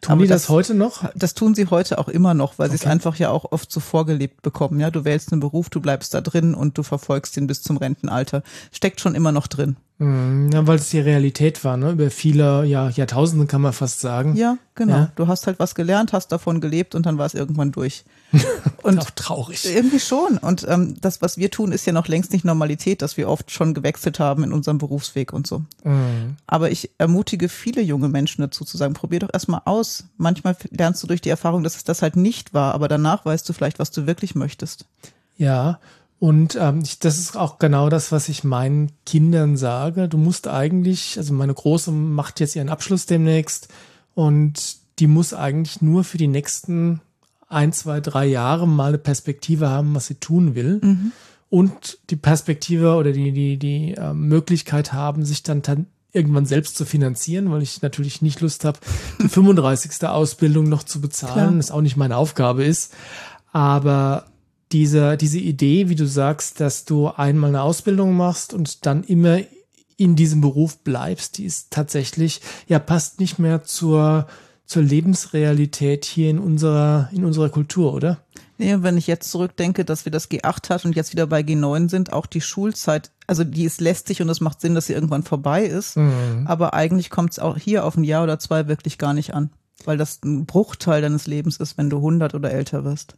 Tun 0.00 0.12
Aber 0.12 0.22
die 0.22 0.28
das, 0.28 0.42
das, 0.42 0.48
heute 0.48 0.74
noch? 0.74 1.04
Das 1.14 1.34
tun 1.34 1.54
sie 1.54 1.66
heute 1.66 1.98
auch 1.98 2.08
immer 2.08 2.32
noch, 2.32 2.58
weil 2.58 2.68
okay. 2.68 2.78
sie 2.78 2.84
es 2.84 2.90
einfach 2.90 3.16
ja 3.16 3.30
auch 3.30 3.50
oft 3.50 3.70
so 3.70 3.80
vorgelebt 3.80 4.40
bekommen. 4.40 4.80
Ja, 4.80 4.90
du 4.90 5.04
wählst 5.04 5.32
einen 5.32 5.40
Beruf, 5.40 5.68
du 5.68 5.80
bleibst 5.80 6.14
da 6.14 6.20
drin 6.20 6.54
und 6.54 6.78
du 6.78 6.84
verfolgst 6.84 7.36
ihn 7.36 7.46
bis 7.46 7.60
zum 7.60 7.76
Rentenalter. 7.76 8.42
Steckt 8.72 9.00
schon 9.00 9.14
immer 9.14 9.32
noch 9.32 9.46
drin. 9.46 9.76
Mhm, 10.00 10.50
ja, 10.50 10.66
weil 10.66 10.76
es 10.76 10.88
die 10.88 10.98
Realität 10.98 11.62
war, 11.62 11.76
ne? 11.76 11.90
Über 11.90 12.10
viele 12.10 12.64
ja, 12.64 12.88
Jahrtausende 12.88 13.44
kann 13.44 13.60
man 13.60 13.74
fast 13.74 14.00
sagen. 14.00 14.34
Ja, 14.34 14.56
genau. 14.74 14.94
Ja. 14.94 15.12
Du 15.14 15.28
hast 15.28 15.46
halt 15.46 15.58
was 15.58 15.74
gelernt, 15.74 16.14
hast 16.14 16.28
davon 16.28 16.62
gelebt 16.62 16.94
und 16.94 17.04
dann 17.04 17.18
war 17.18 17.26
es 17.26 17.34
irgendwann 17.34 17.70
durch. 17.70 18.04
Und 18.82 18.98
auch 19.00 19.10
traurig. 19.10 19.66
Irgendwie 19.66 19.98
schon. 19.98 20.38
Und 20.38 20.64
ähm, 20.68 20.96
das, 21.00 21.20
was 21.20 21.36
wir 21.36 21.50
tun, 21.50 21.72
ist 21.72 21.84
ja 21.84 21.92
noch 21.92 22.06
längst 22.06 22.32
nicht 22.32 22.44
Normalität, 22.44 23.02
dass 23.02 23.16
wir 23.16 23.28
oft 23.28 23.50
schon 23.50 23.74
gewechselt 23.74 24.20
haben 24.20 24.44
in 24.44 24.52
unserem 24.52 24.78
Berufsweg 24.78 25.32
und 25.32 25.48
so. 25.48 25.64
Mhm. 25.82 26.36
Aber 26.46 26.70
ich 26.70 26.90
ermutige 26.96 27.48
viele 27.48 27.82
junge 27.82 28.08
Menschen 28.08 28.40
dazu 28.40 28.64
zu 28.64 28.76
sagen, 28.76 28.94
probier 28.94 29.18
doch 29.18 29.30
erstmal 29.32 29.62
aus. 29.64 30.04
Manchmal 30.16 30.56
lernst 30.70 31.02
du 31.02 31.08
durch 31.08 31.20
die 31.20 31.28
Erfahrung, 31.28 31.64
dass 31.64 31.74
es 31.74 31.84
das 31.84 32.02
halt 32.02 32.14
nicht 32.14 32.54
war, 32.54 32.72
aber 32.72 32.86
danach 32.86 33.24
weißt 33.24 33.46
du 33.48 33.52
vielleicht, 33.52 33.80
was 33.80 33.90
du 33.90 34.06
wirklich 34.06 34.36
möchtest. 34.36 34.86
Ja, 35.36 35.80
und 36.20 36.56
ähm, 36.60 36.82
ich, 36.84 36.98
das 36.98 37.18
ist 37.18 37.34
auch 37.34 37.58
genau 37.58 37.88
das, 37.88 38.12
was 38.12 38.28
ich 38.28 38.44
meinen 38.44 38.92
Kindern 39.06 39.56
sage. 39.56 40.06
Du 40.06 40.18
musst 40.18 40.46
eigentlich, 40.48 41.16
also 41.16 41.32
meine 41.32 41.54
Große 41.54 41.90
macht 41.90 42.40
jetzt 42.40 42.54
ihren 42.54 42.68
Abschluss 42.68 43.06
demnächst 43.06 43.68
und 44.14 44.76
die 44.98 45.06
muss 45.06 45.32
eigentlich 45.32 45.80
nur 45.80 46.04
für 46.04 46.18
die 46.18 46.28
nächsten 46.28 47.00
ein, 47.48 47.72
zwei, 47.72 48.00
drei 48.00 48.26
Jahre 48.26 48.68
mal 48.68 48.88
eine 48.88 48.98
Perspektive 48.98 49.70
haben, 49.70 49.94
was 49.94 50.08
sie 50.08 50.16
tun 50.16 50.54
will. 50.54 50.80
Mhm. 50.82 51.12
Und 51.48 51.98
die 52.10 52.16
Perspektive 52.16 52.96
oder 52.96 53.12
die, 53.12 53.32
die, 53.32 53.56
die 53.56 53.94
äh, 53.94 54.12
Möglichkeit 54.12 54.92
haben, 54.92 55.24
sich 55.24 55.42
dann, 55.42 55.62
irgendwann 56.12 56.44
selbst 56.44 56.76
zu 56.76 56.84
finanzieren, 56.84 57.50
weil 57.50 57.62
ich 57.62 57.80
natürlich 57.80 58.20
nicht 58.20 58.40
Lust 58.40 58.66
habe, 58.66 58.78
die 59.22 59.28
35. 59.28 60.06
Ausbildung 60.06 60.68
noch 60.68 60.82
zu 60.82 61.00
bezahlen, 61.00 61.32
Klar. 61.32 61.56
das 61.56 61.70
auch 61.70 61.80
nicht 61.80 61.96
meine 61.96 62.18
Aufgabe 62.18 62.64
ist. 62.64 62.92
Aber 63.52 64.26
diese, 64.72 65.16
diese 65.16 65.38
Idee, 65.38 65.88
wie 65.88 65.96
du 65.96 66.06
sagst, 66.06 66.60
dass 66.60 66.84
du 66.84 67.08
einmal 67.08 67.50
eine 67.50 67.62
Ausbildung 67.62 68.16
machst 68.16 68.54
und 68.54 68.86
dann 68.86 69.04
immer 69.04 69.40
in 69.96 70.16
diesem 70.16 70.40
Beruf 70.40 70.78
bleibst, 70.78 71.38
die 71.38 71.44
ist 71.44 71.70
tatsächlich, 71.70 72.40
ja, 72.68 72.78
passt 72.78 73.20
nicht 73.20 73.38
mehr 73.38 73.64
zur, 73.64 74.26
zur 74.64 74.82
Lebensrealität 74.82 76.04
hier 76.04 76.30
in 76.30 76.38
unserer, 76.38 77.10
in 77.12 77.24
unserer 77.24 77.50
Kultur, 77.50 77.92
oder? 77.92 78.24
Nee, 78.56 78.76
wenn 78.80 78.96
ich 78.96 79.06
jetzt 79.06 79.30
zurückdenke, 79.30 79.84
dass 79.84 80.04
wir 80.04 80.12
das 80.12 80.30
G8 80.30 80.70
hatten 80.70 80.88
und 80.88 80.96
jetzt 80.96 81.12
wieder 81.12 81.26
bei 81.26 81.40
G9 81.40 81.88
sind, 81.90 82.12
auch 82.12 82.26
die 82.26 82.40
Schulzeit, 82.40 83.10
also 83.26 83.42
die 83.42 83.64
ist 83.64 83.80
lästig 83.80 84.22
und 84.22 84.28
es 84.28 84.40
macht 84.40 84.60
Sinn, 84.60 84.74
dass 84.74 84.86
sie 84.86 84.92
irgendwann 84.92 85.22
vorbei 85.22 85.64
ist. 85.64 85.96
Mhm. 85.96 86.46
Aber 86.46 86.74
eigentlich 86.74 87.10
kommt 87.10 87.32
es 87.32 87.38
auch 87.38 87.56
hier 87.56 87.84
auf 87.84 87.96
ein 87.96 88.04
Jahr 88.04 88.22
oder 88.22 88.38
zwei 88.38 88.68
wirklich 88.68 88.98
gar 88.98 89.14
nicht 89.14 89.34
an, 89.34 89.50
weil 89.84 89.96
das 89.96 90.20
ein 90.24 90.46
Bruchteil 90.46 91.02
deines 91.02 91.26
Lebens 91.26 91.56
ist, 91.56 91.78
wenn 91.78 91.90
du 91.90 91.96
100 91.96 92.34
oder 92.34 92.50
älter 92.50 92.84
wirst. 92.84 93.16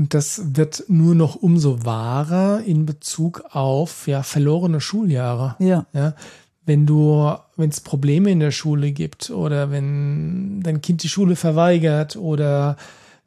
Und 0.00 0.14
das 0.14 0.56
wird 0.56 0.84
nur 0.88 1.14
noch 1.14 1.34
umso 1.34 1.84
wahrer 1.84 2.62
in 2.64 2.86
Bezug 2.86 3.42
auf 3.50 4.08
ja 4.08 4.22
verlorene 4.22 4.80
Schuljahre. 4.80 5.56
Ja. 5.58 5.84
ja 5.92 6.14
wenn 6.64 6.86
du, 6.86 7.30
wenn 7.56 7.68
es 7.68 7.82
Probleme 7.82 8.30
in 8.30 8.40
der 8.40 8.50
Schule 8.50 8.92
gibt 8.92 9.28
oder 9.28 9.70
wenn 9.70 10.62
dein 10.62 10.80
Kind 10.80 11.02
die 11.02 11.10
Schule 11.10 11.36
verweigert 11.36 12.16
oder 12.16 12.78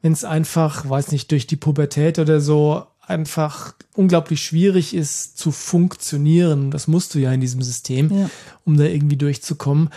wenn 0.02 0.10
es 0.10 0.24
einfach, 0.24 0.88
weiß 0.88 1.12
nicht, 1.12 1.30
durch 1.30 1.46
die 1.46 1.54
Pubertät 1.54 2.18
oder 2.18 2.40
so 2.40 2.82
einfach 3.00 3.76
unglaublich 3.94 4.42
schwierig 4.44 4.94
ist 4.94 5.38
zu 5.38 5.52
funktionieren. 5.52 6.72
Das 6.72 6.88
musst 6.88 7.14
du 7.14 7.20
ja 7.20 7.32
in 7.32 7.40
diesem 7.40 7.62
System, 7.62 8.10
ja. 8.10 8.30
um 8.64 8.76
da 8.76 8.82
irgendwie 8.82 9.16
durchzukommen 9.16 9.90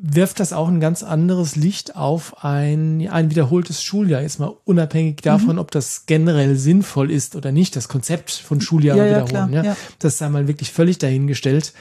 wirft 0.00 0.40
das 0.40 0.52
auch 0.52 0.68
ein 0.68 0.80
ganz 0.80 1.02
anderes 1.02 1.56
Licht 1.56 1.96
auf 1.96 2.44
ein, 2.44 3.08
ein 3.08 3.30
wiederholtes 3.30 3.82
Schuljahr. 3.82 4.22
Jetzt 4.22 4.38
mal 4.38 4.54
unabhängig 4.64 5.22
davon, 5.22 5.54
mhm. 5.54 5.58
ob 5.58 5.70
das 5.70 6.06
generell 6.06 6.56
sinnvoll 6.56 7.10
ist 7.10 7.34
oder 7.34 7.52
nicht, 7.52 7.74
das 7.74 7.88
Konzept 7.88 8.30
von 8.30 8.60
Schuljahren 8.60 9.00
ja, 9.00 9.26
wiederholen. 9.26 9.52
Ja, 9.52 9.62
ja, 9.64 9.76
Das 9.98 10.18
sei 10.18 10.28
mal 10.28 10.46
wirklich 10.46 10.72
völlig 10.72 10.98
dahingestellt. 10.98 11.72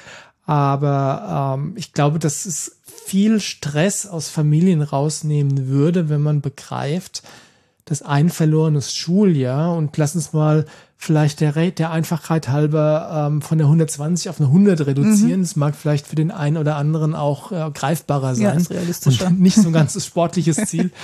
Aber 0.46 1.58
ähm, 1.60 1.74
ich 1.76 1.94
glaube, 1.94 2.20
dass 2.20 2.46
es 2.46 2.78
viel 2.84 3.40
Stress 3.40 4.06
aus 4.06 4.30
Familien 4.30 4.82
rausnehmen 4.82 5.68
würde, 5.68 6.10
wenn 6.10 6.22
man 6.22 6.42
begreift, 6.42 7.24
dass 7.88 8.02
ein 8.02 8.30
verlorenes 8.30 8.94
Schuljahr 8.94 9.76
und 9.76 9.96
lass 9.98 10.16
uns 10.16 10.34
mal 10.34 10.66
vielleicht 10.98 11.40
der, 11.40 11.54
der 11.72 11.92
Einfachheit 11.92 12.50
halber 12.50 13.28
ähm, 13.30 13.42
von 13.42 13.58
der 13.58 13.68
120 13.68 14.30
auf 14.30 14.40
eine 14.40 14.48
100 14.48 14.86
reduzieren. 14.86 15.40
Mhm. 15.40 15.44
Das 15.44 15.56
mag 15.56 15.76
vielleicht 15.76 16.06
für 16.06 16.16
den 16.16 16.32
einen 16.32 16.58
oder 16.58 16.76
anderen 16.76 17.16
auch 17.16 17.52
äh, 17.52 17.72
greifbarer 17.74 18.36
sein. 18.36 18.44
Ja, 18.44 18.52
ist 18.52 18.72
realistischer. 18.72 19.28
Und 19.28 19.40
nicht 19.40 19.56
so 19.56 19.70
ein 19.70 19.74
ganz 19.74 20.04
sportliches 20.06 20.58
Ziel. 20.66 20.92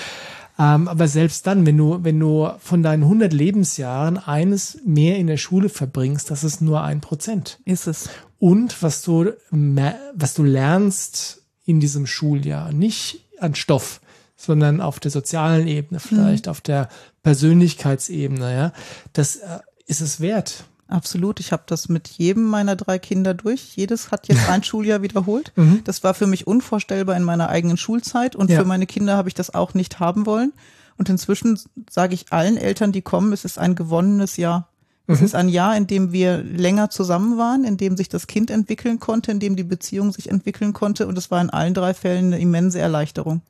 Ähm, 0.60 0.88
aber 0.88 1.08
selbst 1.08 1.48
dann, 1.48 1.66
wenn 1.66 1.78
du, 1.78 2.04
wenn 2.04 2.20
du 2.20 2.52
von 2.60 2.84
deinen 2.84 3.04
100 3.04 3.34
Lebensjahren 3.34 4.20
eines 4.20 4.78
mehr 4.86 5.18
in 5.18 5.26
der 5.26 5.38
Schule 5.38 5.68
verbringst, 5.68 6.30
das 6.30 6.44
ist 6.44 6.62
nur 6.62 6.84
ein 6.84 7.02
Prozent. 7.02 7.60
Ist 7.66 7.88
es. 7.88 8.10
Und 8.38 8.84
was 8.84 9.02
du, 9.02 9.32
was 9.50 10.34
du 10.36 10.44
lernst 10.44 11.42
in 11.66 11.80
diesem 11.80 12.06
Schuljahr, 12.06 12.72
nicht 12.72 13.26
an 13.40 13.56
Stoff, 13.56 14.00
sondern 14.44 14.82
auf 14.82 15.00
der 15.00 15.12
sozialen 15.12 15.68
Ebene, 15.68 16.00
vielleicht 16.00 16.46
mhm. 16.46 16.52
auf 16.52 16.62
der 16.62 16.90
Persönlichkeitsebene, 17.24 18.54
ja, 18.54 18.74
das 19.14 19.38
äh, 19.38 19.60
ist 19.88 20.02
es 20.02 20.20
wert. 20.20 20.66
Absolut. 20.88 21.40
Ich 21.40 21.52
habe 21.52 21.64
das 21.66 21.90
mit 21.90 22.08
jedem 22.08 22.44
meiner 22.44 22.76
drei 22.76 23.00
Kinder 23.00 23.34
durch. 23.34 23.76
Jedes 23.76 24.12
hat 24.12 24.28
jetzt 24.28 24.48
ein 24.50 24.64
Schuljahr 24.64 25.02
wiederholt. 25.02 25.52
Mhm. 25.56 25.82
Das 25.86 26.04
war 26.04 26.14
für 26.14 26.28
mich 26.28 26.46
unvorstellbar 26.46 27.16
in 27.16 27.24
meiner 27.24 27.50
eigenen 27.50 27.78
Schulzeit 27.78 28.36
und 28.36 28.52
ja. 28.52 28.60
für 28.60 28.66
meine 28.66 28.86
Kinder 28.86 29.18
habe 29.18 29.30
ich 29.30 29.34
das 29.34 29.54
auch 29.54 29.74
nicht 29.74 30.00
haben 30.00 30.26
wollen. 30.26 30.54
Und 30.98 31.10
inzwischen 31.10 31.60
sage 31.90 32.14
ich 32.14 32.32
allen 32.32 32.58
Eltern, 32.58 32.92
die 32.92 33.02
kommen, 33.02 33.34
es 33.34 33.46
ist 33.46 33.58
ein 33.58 33.76
gewonnenes 33.76 34.38
Jahr. 34.38 34.70
Es 35.08 35.20
mhm. 35.20 35.26
ist 35.26 35.36
ein 35.36 35.50
Jahr, 35.50 35.76
in 35.76 35.88
dem 35.88 36.12
wir 36.12 36.38
länger 36.38 36.90
zusammen 36.90 37.38
waren, 37.38 37.66
in 37.66 37.78
dem 37.78 37.98
sich 37.98 38.08
das 38.08 38.28
Kind 38.28 38.52
entwickeln 38.52 39.00
konnte, 39.00 39.32
in 39.32 39.40
dem 39.40 39.56
die 39.56 39.64
Beziehung 39.64 40.14
sich 40.14 40.30
entwickeln 40.30 40.74
konnte. 40.74 41.08
Und 41.08 41.18
es 41.18 41.32
war 41.32 41.42
in 41.42 41.50
allen 41.50 41.74
drei 41.74 41.94
Fällen 41.94 42.28
eine 42.28 42.40
immense 42.40 42.80
Erleichterung. 42.80 43.42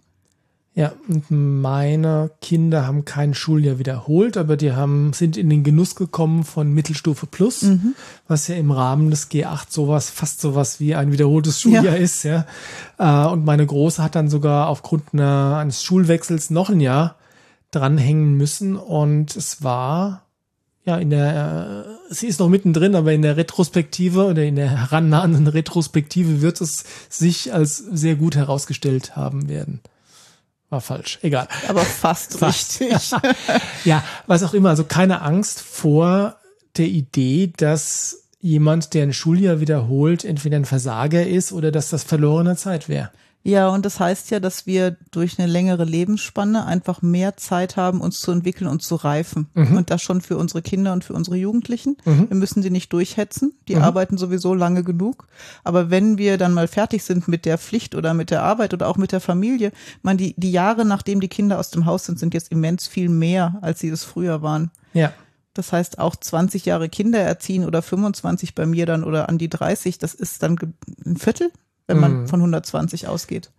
Ja, 0.76 0.94
und 1.08 1.30
meine 1.30 2.32
Kinder 2.42 2.88
haben 2.88 3.06
kein 3.06 3.36
Schuljahr 3.36 3.78
wiederholt, 3.78 4.38
aber 4.38 4.58
die 4.58 4.72
haben, 4.72 5.14
sind 5.14 5.38
in 5.38 5.48
den 5.52 5.64
Genuss 5.64 5.94
gekommen 5.94 6.44
von 6.44 6.74
Mittelstufe 6.74 7.28
Plus, 7.28 7.62
mhm. 7.62 7.94
was 8.28 8.48
ja 8.48 8.56
im 8.56 8.72
Rahmen 8.72 9.12
des 9.12 9.30
G8 9.30 9.68
sowas, 9.70 10.10
fast 10.10 10.42
sowas 10.42 10.80
wie 10.80 10.96
ein 10.96 11.12
wiederholtes 11.12 11.62
Schuljahr 11.62 11.84
ja. 11.84 11.94
ist, 11.94 12.24
ja. 12.24 12.48
Äh, 12.98 13.28
und 13.28 13.46
meine 13.46 13.68
Große 13.68 14.02
hat 14.02 14.16
dann 14.16 14.30
sogar 14.30 14.68
aufgrund 14.68 15.14
einer, 15.14 15.58
eines 15.58 15.84
Schulwechsels 15.84 16.50
noch 16.50 16.72
ein 16.72 16.80
Jahr 16.80 17.18
dranhängen 17.70 18.34
müssen. 18.34 18.76
Und 18.76 19.36
es 19.36 19.62
war 19.64 20.24
ja 20.86 20.98
in 20.98 21.12
der, 21.12 21.86
äh, 22.10 22.14
sie 22.14 22.28
ist 22.28 22.40
noch 22.40 22.50
mittendrin, 22.50 22.96
aber 22.96 23.14
in 23.14 23.22
der 23.22 23.38
Retrospektive 23.38 24.26
oder 24.26 24.44
in 24.44 24.56
der 24.56 24.70
herannahenden 24.70 25.46
Retrospektive 25.46 26.42
wird 26.42 26.62
es 26.62 26.84
sich 27.10 27.54
als 27.54 27.78
sehr 27.78 28.16
gut 28.16 28.36
herausgestellt 28.36 29.16
haben 29.16 29.50
werden. 29.50 29.82
War 30.74 30.82
falsch, 30.82 31.20
egal. 31.22 31.48
Aber 31.68 31.82
fast, 31.82 32.34
fast. 32.40 32.82
richtig. 32.82 33.12
ja, 33.86 34.04
was 34.26 34.42
auch 34.42 34.56
immer. 34.56 34.70
Also 34.70 34.86
keine 34.86 35.22
Angst 35.22 35.62
vor 35.62 36.38
der 36.78 36.88
Idee, 36.88 37.54
dass 37.56 38.24
jemand, 38.42 38.96
der 38.96 39.04
ein 39.04 39.14
Schuljahr 39.14 39.60
wiederholt, 39.60 40.26
entweder 40.26 40.58
ein 40.58 40.66
Versager 40.66 41.28
ist 41.28 41.52
oder 41.52 41.72
dass 41.72 41.92
das 41.92 42.04
verlorene 42.04 42.56
Zeit 42.56 42.90
wäre. 42.90 43.12
Ja, 43.46 43.68
und 43.68 43.86
das 43.86 44.00
heißt 44.00 44.32
ja, 44.32 44.40
dass 44.40 44.66
wir 44.66 44.96
durch 45.12 45.38
eine 45.38 45.52
längere 45.52 45.84
Lebensspanne 45.84 46.66
einfach 46.66 47.02
mehr 47.02 47.36
Zeit 47.36 47.76
haben, 47.76 48.00
uns 48.00 48.22
zu 48.22 48.32
entwickeln 48.32 48.68
und 48.68 48.82
zu 48.82 48.96
reifen. 48.96 49.48
Mhm. 49.54 49.76
Und 49.76 49.90
das 49.90 50.02
schon 50.02 50.22
für 50.22 50.38
unsere 50.38 50.62
Kinder 50.62 50.94
und 50.94 51.04
für 51.04 51.14
unsere 51.14 51.36
Jugendlichen. 51.36 51.98
Mhm. 52.06 52.30
Wir 52.30 52.38
müssen 52.38 52.64
sie 52.64 52.70
nicht 52.70 52.94
durchhetzen. 52.94 53.54
Die 53.68 53.76
mhm. 53.76 53.82
arbeiten 53.82 54.18
sowieso 54.18 54.54
lange 54.54 54.84
genug. 54.84 55.28
Aber 55.66 55.90
wenn 55.90 56.18
wir 56.18 56.38
dann 56.38 56.54
mal 56.54 56.70
fertig 56.70 57.04
sind 57.04 57.28
mit 57.28 57.44
der 57.44 57.58
Pflicht 57.58 57.96
oder 57.96 58.14
mit 58.14 58.32
der 58.32 58.44
Arbeit 58.44 58.74
oder 58.74 58.88
auch 58.88 58.98
mit 58.98 59.12
der 59.12 59.20
Familie, 59.20 59.74
man 60.04 60.16
die, 60.16 60.36
die 60.38 60.52
Jahre, 60.52 60.86
nachdem 60.86 61.20
die 61.20 61.28
Kinder 61.28 61.60
aus 61.60 61.70
dem 61.70 61.86
Haus 61.86 62.06
sind, 62.06 62.20
sind 62.20 62.34
jetzt 62.34 62.50
immens 62.50 62.88
viel 62.88 63.10
mehr, 63.10 63.58
als 63.62 63.80
sie 63.80 63.90
es 63.90 64.06
früher 64.06 64.42
waren. 64.42 64.72
Ja. 64.94 65.12
Das 65.54 65.74
heißt, 65.74 66.00
auch 66.00 66.16
20 66.16 66.66
Jahre 66.66 66.88
Kinder 66.88 67.20
erziehen 67.20 67.66
oder 67.66 67.82
25 67.82 68.56
bei 68.56 68.66
mir 68.66 68.86
dann 68.86 69.04
oder 69.04 69.28
an 69.28 69.38
die 69.38 69.50
30, 69.50 69.98
das 69.98 70.14
ist 70.14 70.42
dann 70.42 70.58
ein 71.06 71.18
Viertel 71.18 71.52
wenn 71.88 72.00
man 72.00 72.22
mhm. 72.22 72.28
von 72.28 72.40
120 72.40 73.08
ausgeht. 73.08 73.52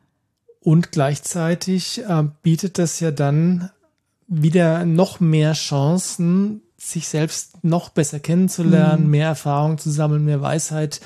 Und 0.60 0.92
gleichzeitig 0.92 2.02
äh, 2.02 2.24
bietet 2.42 2.78
das 2.78 3.00
ja 3.00 3.10
dann 3.10 3.70
wieder 4.26 4.84
noch 4.84 5.20
mehr 5.20 5.52
Chancen, 5.52 6.62
sich 6.78 7.08
selbst 7.08 7.62
noch 7.64 7.90
besser 7.90 8.20
kennenzulernen, 8.20 9.04
mhm. 9.04 9.10
mehr 9.10 9.28
Erfahrung 9.28 9.78
zu 9.78 9.90
sammeln, 9.90 10.24
mehr 10.24 10.40
Weisheit 10.40 11.00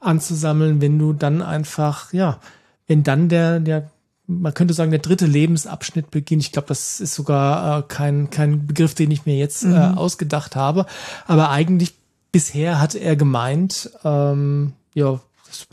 anzusammeln, 0.00 0.80
wenn 0.80 0.98
du 0.98 1.12
dann 1.12 1.42
einfach, 1.42 2.12
ja, 2.12 2.38
wenn 2.86 3.02
dann 3.02 3.28
der, 3.28 3.60
der, 3.60 3.90
man 4.26 4.54
könnte 4.54 4.74
sagen, 4.74 4.90
der 4.90 5.00
dritte 5.00 5.26
Lebensabschnitt 5.26 6.10
beginnt. 6.10 6.42
Ich 6.42 6.52
glaube, 6.52 6.68
das 6.68 7.00
ist 7.00 7.14
sogar 7.14 7.78
äh, 7.78 7.82
kein, 7.88 8.30
kein 8.30 8.66
Begriff, 8.66 8.94
den 8.94 9.10
ich 9.10 9.26
mir 9.26 9.36
jetzt 9.36 9.64
äh, 9.64 9.68
mhm. 9.68 9.74
äh, 9.74 9.94
ausgedacht 9.96 10.56
habe. 10.56 10.86
Aber 11.26 11.50
eigentlich 11.50 11.94
bisher 12.30 12.80
hat 12.80 12.94
er 12.94 13.16
gemeint, 13.16 13.90
ähm, 14.04 14.74
ja, 14.94 15.20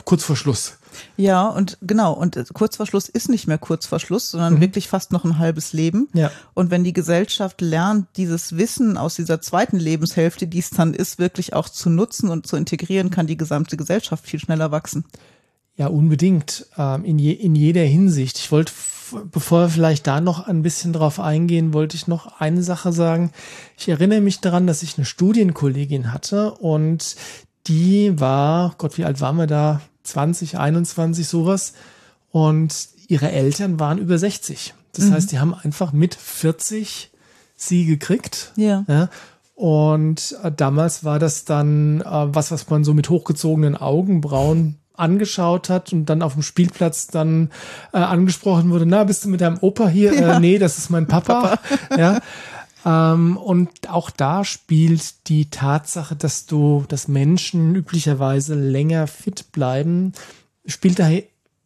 kurz 0.06 0.24
vor 0.24 0.36
Schluss. 0.36 0.78
Ja, 1.18 1.48
und 1.48 1.78
genau, 1.82 2.14
und 2.14 2.38
kurz 2.54 2.78
vor 2.78 2.86
Schluss 2.86 3.10
ist 3.10 3.30
nicht 3.30 3.48
mehr 3.48 3.58
kurz 3.58 3.86
vor 3.86 4.00
Schluss, 4.00 4.32
sondern 4.32 4.56
mhm. 4.56 4.62
wirklich 4.62 4.88
fast 4.88 5.12
noch 5.12 5.24
ein 5.24 5.40
halbes 5.40 5.74
Leben. 5.74 6.08
Ja. 6.14 6.32
Und 6.54 6.72
wenn 6.72 6.84
die 6.84 6.94
Gesellschaft 6.94 7.62
lernt, 7.62 8.08
dieses 8.18 8.58
Wissen 8.58 8.98
aus 8.98 9.16
dieser 9.16 9.42
zweiten 9.42 9.78
Lebenshälfte, 9.78 10.48
die 10.48 10.60
es 10.60 10.70
dann 10.70 10.94
ist, 10.94 11.20
wirklich 11.20 11.54
auch 11.54 11.70
zu 11.70 11.90
nutzen 11.90 12.30
und 12.30 12.48
zu 12.48 12.56
integrieren, 12.56 13.10
kann 13.10 13.28
die 13.28 13.38
gesamte 13.38 13.78
Gesellschaft 13.78 14.26
viel 14.26 14.40
schneller 14.40 14.72
wachsen. 14.72 15.06
Ja, 15.78 15.88
unbedingt. 15.88 16.68
Ähm, 16.78 17.04
in, 17.04 17.20
je, 17.20 17.32
in 17.32 17.56
jeder 17.56 17.84
Hinsicht. 17.84 18.38
Ich 18.40 18.52
wollte, 18.52 18.72
bevor 19.32 19.62
wir 19.62 19.70
vielleicht 19.70 20.08
da 20.08 20.22
noch 20.22 20.48
ein 20.48 20.62
bisschen 20.62 20.94
drauf 20.94 21.20
eingehen, 21.20 21.74
wollte 21.74 21.98
ich 21.98 22.08
noch 22.08 22.40
eine 22.40 22.64
Sache 22.64 22.94
sagen. 22.94 23.32
Ich 23.78 23.90
erinnere 23.90 24.22
mich 24.22 24.40
daran, 24.40 24.68
dass 24.68 24.84
ich 24.84 24.98
eine 24.98 25.06
Studienkollegin 25.06 26.14
hatte 26.14 26.52
und 26.54 27.16
die 27.68 28.20
war, 28.20 28.76
Gott, 28.78 28.98
wie 28.98 29.06
alt 29.06 29.20
waren 29.22 29.38
wir 29.38 29.48
da? 29.48 29.82
20, 30.06 30.58
21, 30.58 31.28
sowas. 31.28 31.74
Und 32.32 32.74
ihre 33.08 33.32
Eltern 33.32 33.80
waren 33.80 33.98
über 33.98 34.18
60. 34.18 34.74
Das 34.94 35.06
mhm. 35.06 35.14
heißt, 35.14 35.32
die 35.32 35.40
haben 35.40 35.54
einfach 35.54 35.94
mit 35.94 36.16
40 36.16 37.12
sie 37.56 37.86
gekriegt. 37.86 38.52
Ja. 38.56 38.86
ja. 38.88 39.10
Und 39.56 40.38
äh, 40.44 40.52
damals 40.52 41.04
war 41.04 41.20
das 41.20 41.46
dann 41.46 42.02
äh, 42.02 42.06
was, 42.06 42.52
was 42.52 42.70
man 42.70 42.84
so 42.84 42.94
mit 42.94 43.10
hochgezogenen 43.10 43.78
Augenbrauen 43.78 44.78
angeschaut 44.98 45.70
hat 45.70 45.94
und 45.94 46.06
dann 46.06 46.22
auf 46.22 46.34
dem 46.34 46.42
Spielplatz 46.42 47.08
dann 47.08 47.50
äh, 47.94 47.98
angesprochen 47.98 48.70
wurde, 48.70 48.86
na, 48.86 49.04
bist 49.04 49.26
du 49.26 49.30
mit 49.30 49.42
deinem 49.42 49.58
Opa 49.60 49.88
hier? 49.88 50.14
Äh, 50.14 50.22
ja. 50.22 50.38
Äh, 50.38 50.40
nee, 50.40 50.58
das 50.58 50.78
ist 50.78 50.90
mein 50.90 51.08
Papa. 51.08 51.58
Papa. 51.58 51.98
ja. 51.98 52.20
Ähm, 52.86 53.36
und 53.38 53.90
auch 53.90 54.12
da 54.12 54.46
spielt 54.46 55.28
die 55.28 55.50
Tatsache, 55.50 56.16
dass 56.16 56.46
du, 56.46 56.86
dass 56.88 57.08
Menschen 57.08 57.76
üblicherweise 57.76 58.54
länger 58.54 59.08
fit 59.08 59.52
bleiben, 59.52 60.14
spielt 60.66 61.00
da 61.00 61.10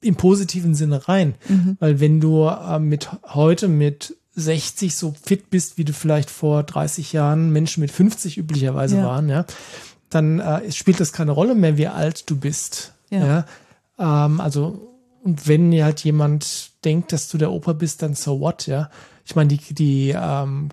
im 0.01 0.15
positiven 0.15 0.75
Sinne 0.75 1.09
rein. 1.09 1.35
Mhm. 1.49 1.77
Weil 1.79 1.99
wenn 1.99 2.21
du 2.21 2.47
äh, 2.47 2.79
mit 2.79 3.09
heute 3.27 3.67
mit 3.67 4.15
60 4.35 4.95
so 4.95 5.13
fit 5.21 5.49
bist, 5.49 5.77
wie 5.77 5.83
du 5.83 5.91
vielleicht 5.91 6.29
vor 6.29 6.63
30 6.63 7.11
Jahren 7.11 7.51
Menschen 7.51 7.81
mit 7.81 7.91
50 7.91 8.37
üblicherweise 8.37 8.97
ja. 8.97 9.05
waren, 9.05 9.27
ja, 9.27 9.45
dann 10.09 10.39
äh, 10.39 10.71
spielt 10.71 11.01
das 11.01 11.11
keine 11.11 11.31
Rolle 11.31 11.53
mehr, 11.53 11.77
wie 11.77 11.87
alt 11.87 12.29
du 12.29 12.37
bist. 12.37 12.93
Ja. 13.09 13.45
ja? 13.99 14.25
Ähm, 14.25 14.39
also, 14.39 14.95
und 15.21 15.49
wenn 15.49 15.71
halt 15.83 16.03
jemand 16.05 16.71
denkt, 16.85 17.11
dass 17.11 17.27
du 17.27 17.37
der 17.37 17.51
Opa 17.51 17.73
bist, 17.73 18.01
dann 18.01 18.15
so 18.15 18.39
what, 18.39 18.67
ja. 18.67 18.89
Ich 19.25 19.35
meine, 19.35 19.49
die, 19.49 19.73
die 19.73 20.15
ähm, 20.17 20.69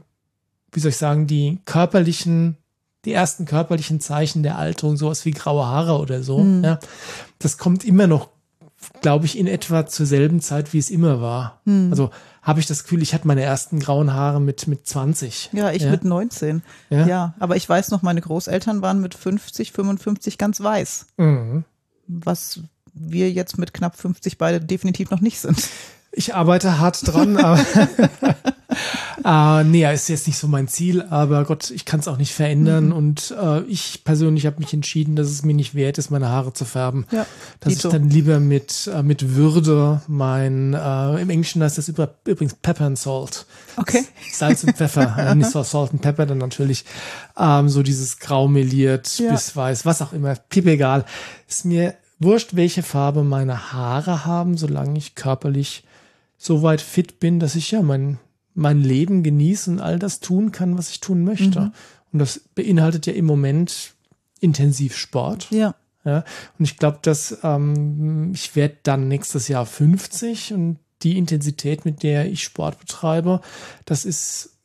wie 0.77 0.81
soll 0.81 0.91
ich 0.91 0.99
sagen, 0.99 1.27
die 1.27 1.59
körperlichen, 1.65 2.59
die 3.07 3.13
ersten 3.15 3.47
körperlichen 3.47 3.99
Zeichen 3.99 4.43
der 4.43 4.59
Alterung, 4.59 4.99
sowas 4.99 5.25
wie 5.25 5.31
graue 5.31 5.67
Haare 5.67 5.99
oder 5.99 6.23
so, 6.23 6.41
mhm. 6.41 6.63
ja, 6.63 6.79
das 7.39 7.57
kommt 7.57 7.83
immer 7.83 8.07
noch, 8.07 8.29
glaube 9.01 9.25
ich, 9.25 9.39
in 9.39 9.47
etwa 9.47 9.87
zur 9.87 10.05
selben 10.05 10.43
Zeit, 10.43 10.75
wie 10.75 10.79
es 10.79 10.91
immer 10.91 11.23
war. 11.23 11.63
Mhm. 11.65 11.89
Also 11.91 12.11
habe 12.43 12.61
ich 12.61 12.67
das 12.67 12.83
Gefühl, 12.83 13.01
ich 13.01 13.15
hatte 13.15 13.27
meine 13.27 13.41
ersten 13.43 13.81
grauen 13.81 14.13
Haare 14.13 14.39
mit, 14.39 14.67
mit 14.69 14.87
20. 14.87 15.49
Ja, 15.55 15.73
ich 15.73 15.83
ja. 15.83 15.91
mit 15.91 16.05
19. 16.05 16.63
Ja? 16.91 17.07
ja? 17.07 17.35
aber 17.39 17.57
ich 17.57 17.67
weiß 17.67 17.91
noch, 17.91 18.03
meine 18.03 18.21
Großeltern 18.21 18.83
waren 18.83 19.01
mit 19.01 19.15
50, 19.15 19.73
55 19.73 20.37
ganz 20.37 20.61
weiß. 20.61 21.07
Mhm. 21.17 21.65
Was 22.07 22.61
wir 22.93 23.33
jetzt 23.33 23.57
mit 23.57 23.73
knapp 23.73 23.97
50 23.97 24.37
beide 24.37 24.61
definitiv 24.61 25.11
noch 25.11 25.23
nicht 25.23 25.41
sind. 25.41 25.71
Ich 26.13 26.35
arbeite 26.35 26.79
hart 26.79 27.01
dran, 27.07 27.39
aber 27.39 27.59
äh, 29.25 29.65
nee, 29.65 29.93
ist 29.93 30.09
jetzt 30.09 30.27
nicht 30.27 30.39
so 30.39 30.49
mein 30.49 30.69
Ziel, 30.69 31.03
aber 31.03 31.45
Gott, 31.45 31.71
ich 31.71 31.85
kann 31.85 32.01
es 32.01 32.09
auch 32.09 32.19
nicht 32.19 32.35
verändern 32.35 32.87
mhm. 32.87 32.93
und 32.93 33.35
äh, 33.41 33.63
ich 33.63 34.05
persönlich 34.05 34.47
habe 34.47 34.59
mich 34.59 34.73
entschieden, 34.73 35.17
dass 35.17 35.29
es 35.29 35.43
mir 35.43 35.55
nicht 35.55 35.75
wert 35.75 35.99
ist, 35.99 36.11
meine 36.11 36.29
Haare 36.29 36.53
zu 36.53 36.65
färben. 36.65 37.07
Ja, 37.11 37.27
dass 37.61 37.73
ich 37.73 37.83
dann 37.83 38.11
lieber 38.11 38.41
mit, 38.41 38.91
äh, 38.93 39.03
mit 39.03 39.35
Würde 39.35 40.03
mein, 40.09 40.75
äh, 40.75 41.21
im 41.21 41.31
Englischen 41.31 41.63
heißt 41.63 41.79
das 41.79 41.89
übrigens 41.89 42.55
Pepper 42.55 42.87
and 42.87 42.99
Salt. 42.99 43.47
Okay. 43.77 44.05
Salz 44.33 44.65
und 44.65 44.77
Pfeffer, 44.77 45.17
äh, 45.19 45.35
nicht 45.35 45.51
so 45.51 45.63
Salt 45.63 45.93
and 45.93 46.03
Pepper, 46.03 46.27
dann 46.27 46.39
natürlich 46.39 46.85
ähm, 47.39 47.69
so 47.69 47.83
dieses 47.83 48.19
grau 48.19 48.49
meliert 48.49 49.19
ja. 49.19 49.33
bis 49.33 49.55
weiß, 49.55 49.87
was 49.87 50.03
auch 50.03 50.13
immer, 50.13 50.35
piep 50.35 50.67
egal. 50.67 51.05
Ist 51.49 51.65
mir 51.65 51.95
wurscht, 52.19 52.57
welche 52.57 52.83
Farbe 52.83 53.25
meine 53.25 53.73
Haare 53.73 54.25
haben, 54.25 54.57
solange 54.57 54.99
ich 54.99 55.15
körperlich 55.15 55.85
so 56.39 56.63
weit 56.63 56.81
fit 56.81 57.21
bin, 57.21 57.41
dass 57.41 57.55
ich 57.55 57.71
ja 57.71 57.83
mein, 57.83 58.19
mein 58.57 58.83
Leben 58.83 59.23
genieße 59.23 59.71
und 59.71 59.81
all 59.81 59.99
das 59.99 60.21
tun 60.21 60.51
kann, 60.51 60.79
was 60.79 60.91
ich 60.91 61.01
tun 61.01 61.23
möchte. 61.23 61.61
Mhm. 61.61 61.73
Und 62.13 62.19
das 62.19 62.41
beinhaltet 62.55 63.07
ja 63.07 63.13
im 63.13 63.27
Moment 63.27 63.95
intensiv 64.41 64.97
Sport. 64.97 65.49
Ja. 65.51 65.75
ja 66.05 66.25
und 66.59 66.65
ich 66.65 66.79
glaube, 66.79 66.99
dass 67.03 67.39
ähm, 67.43 68.33
ich 68.35 68.57
werde 68.57 68.79
dann 68.83 69.09
nächstes 69.09 69.49
Jahr 69.49 69.67
50 69.67 70.55
und 70.55 70.79
die 71.03 71.19
Intensität, 71.19 71.85
mit 71.85 72.03
der 72.03 72.31
ich 72.33 72.43
Sport 72.43 72.81
betreibe, 72.81 73.43
das 73.85 74.07
ist 74.07 74.57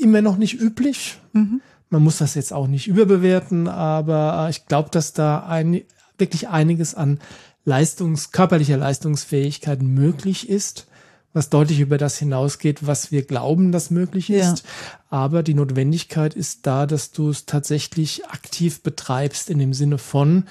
immer 0.00 0.20
noch 0.20 0.36
nicht 0.36 0.60
üblich. 0.60 1.18
Mhm. 1.32 1.60
Man 1.90 2.02
muss 2.02 2.18
das 2.18 2.34
jetzt 2.34 2.52
auch 2.52 2.66
nicht 2.66 2.88
überbewerten, 2.88 3.68
aber 3.68 4.46
äh, 4.46 4.50
ich 4.50 4.66
glaube, 4.66 4.90
dass 4.90 5.12
da 5.12 5.46
ein, 5.46 5.82
wirklich 6.18 6.48
einiges 6.48 6.96
an 6.96 7.20
Leistungs, 7.64 8.32
körperlicher 8.32 8.76
Leistungsfähigkeit 8.76 9.80
möglich 9.80 10.48
ist 10.48 10.87
was 11.32 11.50
deutlich 11.50 11.80
über 11.80 11.98
das 11.98 12.18
hinausgeht, 12.18 12.86
was 12.86 13.12
wir 13.12 13.24
glauben, 13.24 13.70
das 13.70 13.90
möglich 13.90 14.30
ist. 14.30 14.64
Ja. 14.64 14.70
Aber 15.10 15.42
die 15.42 15.54
Notwendigkeit 15.54 16.34
ist 16.34 16.66
da, 16.66 16.86
dass 16.86 17.12
du 17.12 17.30
es 17.30 17.46
tatsächlich 17.46 18.26
aktiv 18.26 18.82
betreibst 18.82 19.50
in 19.50 19.58
dem 19.58 19.74
Sinne 19.74 19.98
von 19.98 20.44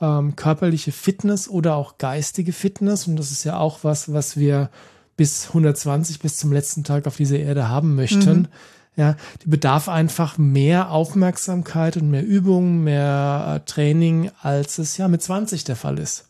ähm, 0.00 0.34
körperliche 0.36 0.92
Fitness 0.92 1.48
oder 1.48 1.76
auch 1.76 1.98
geistige 1.98 2.52
Fitness. 2.52 3.06
Und 3.06 3.16
das 3.16 3.30
ist 3.30 3.44
ja 3.44 3.58
auch 3.58 3.80
was, 3.82 4.12
was 4.12 4.36
wir 4.36 4.70
bis 5.16 5.48
120, 5.48 6.18
bis 6.18 6.38
zum 6.38 6.52
letzten 6.52 6.82
Tag 6.82 7.06
auf 7.06 7.16
dieser 7.16 7.38
Erde 7.38 7.68
haben 7.68 7.94
möchten. 7.94 8.38
Mhm. 8.40 8.48
Ja, 8.96 9.16
die 9.44 9.48
bedarf 9.48 9.88
einfach 9.88 10.36
mehr 10.36 10.90
Aufmerksamkeit 10.90 11.96
und 11.96 12.10
mehr 12.10 12.24
Übung, 12.24 12.82
mehr 12.82 13.56
äh, 13.56 13.70
Training, 13.70 14.30
als 14.42 14.78
es 14.78 14.96
ja 14.96 15.08
mit 15.08 15.22
20 15.22 15.64
der 15.64 15.76
Fall 15.76 15.98
ist. 15.98 16.29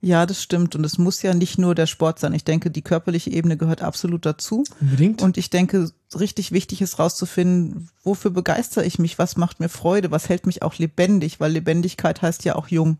Ja, 0.00 0.26
das 0.26 0.42
stimmt. 0.42 0.74
Und 0.74 0.84
es 0.84 0.98
muss 0.98 1.22
ja 1.22 1.34
nicht 1.34 1.58
nur 1.58 1.74
der 1.74 1.86
Sport 1.86 2.18
sein. 2.18 2.34
Ich 2.34 2.44
denke, 2.44 2.70
die 2.70 2.82
körperliche 2.82 3.30
Ebene 3.30 3.56
gehört 3.56 3.82
absolut 3.82 4.26
dazu. 4.26 4.64
Unbedingt. 4.80 5.22
Und 5.22 5.38
ich 5.38 5.50
denke, 5.50 5.90
richtig 6.18 6.52
wichtig 6.52 6.82
ist 6.82 6.98
rauszufinden, 6.98 7.88
wofür 8.02 8.30
begeistere 8.30 8.84
ich 8.84 8.98
mich, 8.98 9.18
was 9.18 9.36
macht 9.36 9.60
mir 9.60 9.68
Freude, 9.68 10.10
was 10.10 10.28
hält 10.28 10.46
mich 10.46 10.62
auch 10.62 10.78
lebendig, 10.78 11.40
weil 11.40 11.52
Lebendigkeit 11.52 12.22
heißt 12.22 12.44
ja 12.44 12.56
auch 12.56 12.68
jung. 12.68 12.98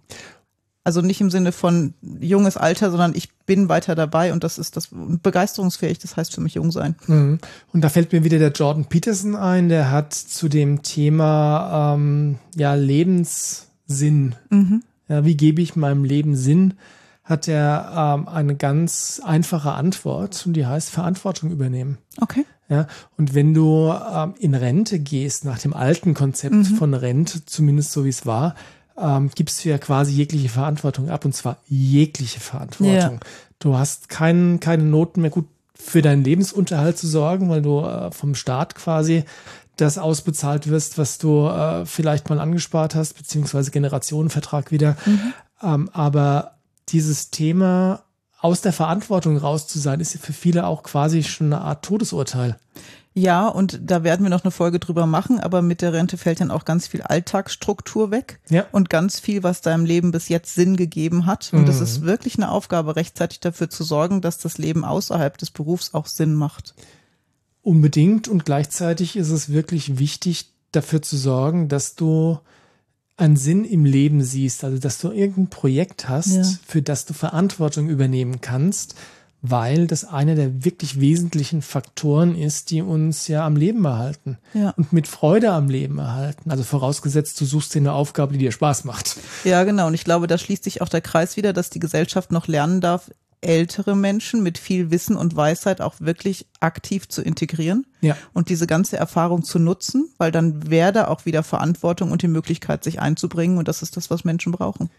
Also 0.84 1.00
nicht 1.00 1.20
im 1.20 1.30
Sinne 1.30 1.52
von 1.52 1.94
junges 2.20 2.56
Alter, 2.56 2.90
sondern 2.90 3.14
ich 3.14 3.32
bin 3.46 3.68
weiter 3.68 3.94
dabei 3.94 4.32
und 4.32 4.42
das 4.42 4.58
ist 4.58 4.76
das 4.76 4.88
begeisterungsfähig, 4.90 6.00
das 6.00 6.16
heißt 6.16 6.34
für 6.34 6.40
mich 6.40 6.54
jung 6.54 6.72
sein. 6.72 6.96
Mhm. 7.06 7.38
Und 7.72 7.80
da 7.82 7.88
fällt 7.88 8.12
mir 8.12 8.24
wieder 8.24 8.40
der 8.40 8.50
Jordan 8.50 8.86
Peterson 8.86 9.36
ein, 9.36 9.68
der 9.68 9.92
hat 9.92 10.12
zu 10.12 10.48
dem 10.48 10.82
Thema 10.82 11.94
ähm, 11.94 12.38
ja 12.56 12.74
Lebenssinn, 12.74 14.34
mhm. 14.50 14.82
Ja, 15.08 15.24
wie 15.24 15.36
gebe 15.36 15.62
ich 15.62 15.76
meinem 15.76 16.04
Leben 16.04 16.36
Sinn, 16.36 16.74
hat 17.24 17.48
er 17.48 18.16
ähm, 18.18 18.28
eine 18.28 18.56
ganz 18.56 19.20
einfache 19.24 19.72
Antwort 19.72 20.44
und 20.46 20.54
die 20.54 20.66
heißt 20.66 20.90
Verantwortung 20.90 21.50
übernehmen. 21.50 21.98
Okay. 22.20 22.44
Ja, 22.68 22.86
und 23.18 23.34
wenn 23.34 23.54
du 23.54 23.92
ähm, 23.92 24.34
in 24.38 24.54
Rente 24.54 24.98
gehst, 24.98 25.44
nach 25.44 25.58
dem 25.58 25.74
alten 25.74 26.14
Konzept 26.14 26.54
mhm. 26.54 26.64
von 26.64 26.94
Rente, 26.94 27.44
zumindest 27.44 27.92
so 27.92 28.04
wie 28.04 28.08
es 28.08 28.24
war, 28.24 28.54
ähm, 28.98 29.30
gibst 29.34 29.64
du 29.64 29.68
ja 29.68 29.78
quasi 29.78 30.12
jegliche 30.12 30.48
Verantwortung 30.48 31.10
ab 31.10 31.24
und 31.24 31.34
zwar 31.34 31.58
jegliche 31.66 32.40
Verantwortung. 32.40 32.94
Ja. 32.94 33.20
Du 33.58 33.76
hast 33.76 34.08
kein, 34.08 34.58
keine 34.60 34.84
Noten 34.84 35.20
mehr 35.20 35.30
gut 35.30 35.46
für 35.74 36.02
deinen 36.02 36.24
Lebensunterhalt 36.24 36.96
zu 36.96 37.06
sorgen, 37.06 37.48
weil 37.48 37.62
du 37.62 37.80
äh, 37.80 38.10
vom 38.10 38.34
Staat 38.34 38.74
quasi 38.74 39.24
das 39.82 39.98
ausbezahlt 39.98 40.68
wirst, 40.68 40.98
was 40.98 41.18
du 41.18 41.46
äh, 41.46 41.84
vielleicht 41.86 42.30
mal 42.30 42.40
angespart 42.40 42.94
hast, 42.94 43.14
beziehungsweise 43.14 43.70
Generationenvertrag 43.70 44.70
wieder. 44.70 44.96
Mhm. 45.04 45.32
Ähm, 45.62 45.90
aber 45.92 46.58
dieses 46.88 47.30
Thema 47.30 48.02
aus 48.40 48.60
der 48.60 48.72
Verantwortung 48.72 49.36
raus 49.36 49.66
zu 49.68 49.78
sein, 49.78 50.00
ist 50.00 50.18
für 50.18 50.32
viele 50.32 50.66
auch 50.66 50.82
quasi 50.82 51.22
schon 51.22 51.52
eine 51.52 51.62
Art 51.62 51.84
Todesurteil. 51.84 52.56
Ja, 53.14 53.46
und 53.46 53.78
da 53.82 54.04
werden 54.04 54.24
wir 54.24 54.30
noch 54.30 54.42
eine 54.42 54.50
Folge 54.50 54.78
drüber 54.78 55.06
machen, 55.06 55.38
aber 55.38 55.60
mit 55.60 55.82
der 55.82 55.92
Rente 55.92 56.16
fällt 56.16 56.40
dann 56.40 56.50
auch 56.50 56.64
ganz 56.64 56.86
viel 56.86 57.02
Alltagsstruktur 57.02 58.10
weg 58.10 58.40
ja. 58.48 58.64
und 58.72 58.88
ganz 58.88 59.20
viel, 59.20 59.42
was 59.42 59.60
deinem 59.60 59.84
Leben 59.84 60.12
bis 60.12 60.28
jetzt 60.28 60.54
Sinn 60.54 60.76
gegeben 60.76 61.26
hat. 61.26 61.50
Und 61.52 61.68
es 61.68 61.76
mhm. 61.76 61.82
ist 61.82 62.02
wirklich 62.02 62.36
eine 62.36 62.50
Aufgabe, 62.50 62.96
rechtzeitig 62.96 63.40
dafür 63.40 63.68
zu 63.68 63.84
sorgen, 63.84 64.22
dass 64.22 64.38
das 64.38 64.56
Leben 64.56 64.84
außerhalb 64.84 65.36
des 65.36 65.50
Berufs 65.50 65.92
auch 65.92 66.06
Sinn 66.06 66.34
macht. 66.34 66.74
Unbedingt 67.62 68.28
und 68.28 68.44
gleichzeitig 68.44 69.16
ist 69.16 69.30
es 69.30 69.50
wirklich 69.50 69.98
wichtig, 69.98 70.46
dafür 70.72 71.02
zu 71.02 71.16
sorgen, 71.16 71.68
dass 71.68 71.94
du 71.94 72.38
einen 73.16 73.36
Sinn 73.36 73.64
im 73.64 73.84
Leben 73.84 74.22
siehst, 74.22 74.64
also 74.64 74.78
dass 74.78 74.98
du 74.98 75.10
irgendein 75.10 75.50
Projekt 75.50 76.08
hast, 76.08 76.34
ja. 76.34 76.44
für 76.66 76.82
das 76.82 77.04
du 77.04 77.14
Verantwortung 77.14 77.88
übernehmen 77.88 78.40
kannst 78.40 78.96
weil 79.42 79.88
das 79.88 80.04
einer 80.04 80.36
der 80.36 80.64
wirklich 80.64 81.00
wesentlichen 81.00 81.62
Faktoren 81.62 82.36
ist, 82.36 82.70
die 82.70 82.80
uns 82.80 83.26
ja 83.26 83.44
am 83.44 83.56
Leben 83.56 83.84
erhalten 83.84 84.38
ja. 84.54 84.70
und 84.70 84.92
mit 84.92 85.08
Freude 85.08 85.50
am 85.50 85.68
Leben 85.68 85.98
erhalten. 85.98 86.50
Also 86.50 86.62
vorausgesetzt, 86.62 87.40
du 87.40 87.44
suchst 87.44 87.74
dir 87.74 87.80
eine 87.80 87.92
Aufgabe, 87.92 88.32
die 88.34 88.38
dir 88.38 88.52
Spaß 88.52 88.84
macht. 88.84 89.16
Ja, 89.42 89.64
genau. 89.64 89.88
Und 89.88 89.94
ich 89.94 90.04
glaube, 90.04 90.28
da 90.28 90.38
schließt 90.38 90.62
sich 90.62 90.80
auch 90.80 90.88
der 90.88 91.00
Kreis 91.00 91.36
wieder, 91.36 91.52
dass 91.52 91.70
die 91.70 91.80
Gesellschaft 91.80 92.30
noch 92.30 92.46
lernen 92.46 92.80
darf, 92.80 93.10
ältere 93.42 93.94
Menschen 93.96 94.42
mit 94.42 94.56
viel 94.56 94.90
Wissen 94.90 95.16
und 95.16 95.36
Weisheit 95.36 95.80
auch 95.80 95.96
wirklich 95.98 96.46
aktiv 96.60 97.08
zu 97.08 97.22
integrieren 97.22 97.84
ja. 98.00 98.16
und 98.32 98.48
diese 98.48 98.66
ganze 98.66 98.96
Erfahrung 98.96 99.42
zu 99.42 99.58
nutzen, 99.58 100.08
weil 100.16 100.32
dann 100.32 100.70
wäre 100.70 100.92
da 100.92 101.08
auch 101.08 101.26
wieder 101.26 101.42
Verantwortung 101.42 102.12
und 102.12 102.22
die 102.22 102.28
Möglichkeit, 102.28 102.84
sich 102.84 103.00
einzubringen. 103.00 103.58
Und 103.58 103.68
das 103.68 103.82
ist 103.82 103.96
das, 103.96 104.10
was 104.10 104.24
Menschen 104.24 104.52
brauchen. 104.52 104.90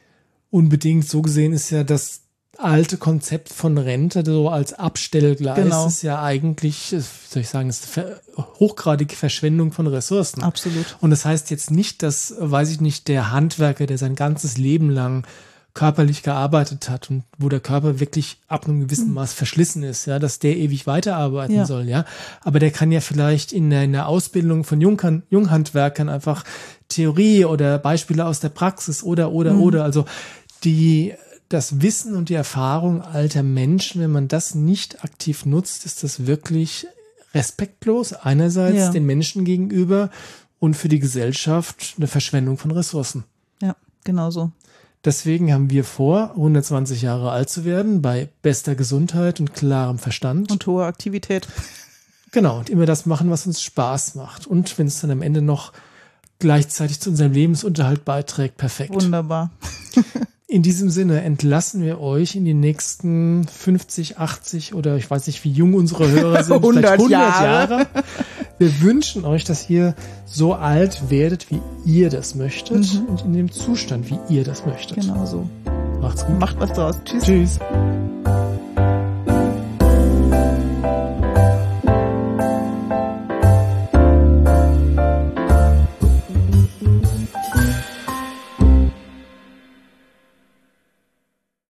Unbedingt. 0.49 1.07
So 1.07 1.21
gesehen 1.21 1.53
ist 1.53 1.69
ja 1.71 1.83
das 1.83 2.21
alte 2.57 2.97
Konzept 2.97 3.49
von 3.49 3.77
Rente 3.77 4.23
so 4.23 4.49
als 4.49 4.73
Abstellgleis 4.73 5.55
genau. 5.55 5.87
ist 5.87 6.03
ja 6.03 6.21
eigentlich, 6.21 6.89
soll 7.29 7.41
ich 7.41 7.49
sagen, 7.49 7.69
ist 7.69 7.87
hochgradige 8.37 9.15
Verschwendung 9.15 9.71
von 9.71 9.87
Ressourcen. 9.87 10.43
Absolut. 10.43 10.97
Und 11.01 11.09
das 11.09 11.25
heißt 11.25 11.49
jetzt 11.49 11.71
nicht, 11.71 12.03
dass, 12.03 12.35
weiß 12.37 12.69
ich 12.69 12.81
nicht, 12.81 13.07
der 13.07 13.31
Handwerker, 13.31 13.87
der 13.87 13.97
sein 13.97 14.15
ganzes 14.15 14.57
Leben 14.57 14.89
lang 14.89 15.25
körperlich 15.73 16.21
gearbeitet 16.21 16.89
hat 16.89 17.09
und 17.09 17.23
wo 17.37 17.49
der 17.49 17.59
Körper 17.59 17.99
wirklich 17.99 18.37
ab 18.47 18.65
einem 18.65 18.81
gewissen 18.81 19.07
mhm. 19.07 19.15
Maß 19.15 19.33
verschlissen 19.33 19.81
ist, 19.81 20.05
ja, 20.05 20.19
dass 20.19 20.37
der 20.37 20.55
ewig 20.55 20.85
weiterarbeiten 20.85 21.55
ja. 21.55 21.65
soll, 21.65 21.89
ja. 21.89 22.05
Aber 22.41 22.59
der 22.59 22.69
kann 22.69 22.91
ja 22.91 23.01
vielleicht 23.01 23.51
in 23.51 23.71
der, 23.71 23.83
in 23.83 23.93
der 23.93 24.07
Ausbildung 24.07 24.63
von 24.63 24.81
Junghan 24.81 25.23
Junghandwerkern 25.29 26.09
einfach 26.09 26.43
Theorie 26.89 27.45
oder 27.45 27.79
Beispiele 27.79 28.25
aus 28.25 28.39
der 28.39 28.49
Praxis 28.49 29.01
oder, 29.01 29.31
oder, 29.31 29.53
mhm. 29.53 29.61
oder, 29.61 29.83
also 29.83 30.05
die 30.63 31.13
das 31.49 31.81
Wissen 31.81 32.15
und 32.15 32.29
die 32.29 32.33
Erfahrung 32.33 33.01
alter 33.01 33.43
Menschen, 33.43 34.01
wenn 34.01 34.11
man 34.11 34.27
das 34.27 34.55
nicht 34.55 35.03
aktiv 35.03 35.45
nutzt, 35.45 35.85
ist 35.85 36.03
das 36.03 36.25
wirklich 36.25 36.87
respektlos 37.33 38.13
einerseits 38.13 38.77
ja. 38.77 38.89
den 38.91 39.05
Menschen 39.05 39.45
gegenüber 39.45 40.09
und 40.59 40.75
für 40.75 40.89
die 40.89 40.99
Gesellschaft 40.99 41.95
eine 41.97 42.07
Verschwendung 42.07 42.57
von 42.57 42.71
Ressourcen. 42.71 43.23
Ja, 43.61 43.75
genau 44.03 44.31
so. 44.31 44.51
Deswegen 45.05 45.51
haben 45.51 45.69
wir 45.69 45.83
vor, 45.83 46.31
120 46.31 47.01
Jahre 47.01 47.31
alt 47.31 47.49
zu 47.49 47.65
werden, 47.65 48.01
bei 48.01 48.29
bester 48.41 48.75
Gesundheit 48.75 49.39
und 49.39 49.53
klarem 49.53 49.99
Verstand. 49.99 50.51
Und 50.51 50.65
hoher 50.65 50.85
Aktivität. 50.85 51.47
Genau, 52.33 52.57
und 52.57 52.71
immer 52.71 52.87
das 52.87 53.05
machen, 53.05 53.29
was 53.29 53.45
uns 53.45 53.61
Spaß 53.61 54.15
macht. 54.15 54.47
Und 54.47 54.79
wenn 54.79 54.87
es 54.87 54.99
dann 54.99 55.11
am 55.11 55.21
Ende 55.21 55.43
noch 55.43 55.71
gleichzeitig 56.39 56.99
zu 56.99 57.11
unserem 57.11 57.31
Lebensunterhalt 57.31 58.05
beiträgt, 58.05 58.57
perfekt. 58.57 58.91
Wunderbar. 58.91 59.51
In 60.53 60.61
diesem 60.61 60.91
Sinne 60.91 61.23
entlassen 61.23 61.81
wir 61.81 61.99
euch 61.99 62.35
in 62.35 62.45
die 62.45 62.53
nächsten 62.53 63.43
50, 63.47 64.19
80 64.19 64.75
oder 64.75 64.97
ich 64.97 65.09
weiß 65.09 65.25
nicht, 65.25 65.43
wie 65.43 65.49
jung 65.49 65.73
unsere 65.73 66.07
Hörer 66.07 66.43
sind, 66.43 66.57
100 66.57 66.77
vielleicht 66.77 66.93
100 66.93 67.11
Jahre. 67.11 67.73
Jahre. 67.73 67.87
Wir 68.59 68.81
wünschen 68.81 69.25
euch, 69.25 69.45
dass 69.45 69.67
ihr 69.67 69.95
so 70.27 70.53
alt 70.53 71.09
werdet, 71.09 71.47
wie 71.49 71.59
ihr 71.85 72.11
das 72.11 72.35
möchtet 72.35 72.93
mhm. 72.93 73.05
und 73.07 73.25
in 73.25 73.33
dem 73.33 73.51
Zustand, 73.51 74.11
wie 74.11 74.19
ihr 74.29 74.43
das 74.43 74.63
möchtet. 74.63 74.97
Genau 74.97 75.25
so. 75.25 75.49
Macht's 75.99 76.23
gut. 76.23 76.39
Macht 76.39 76.59
was 76.59 76.71
draus. 76.73 76.97
Tschüss. 77.03 77.23
Tschüss. 77.23 77.59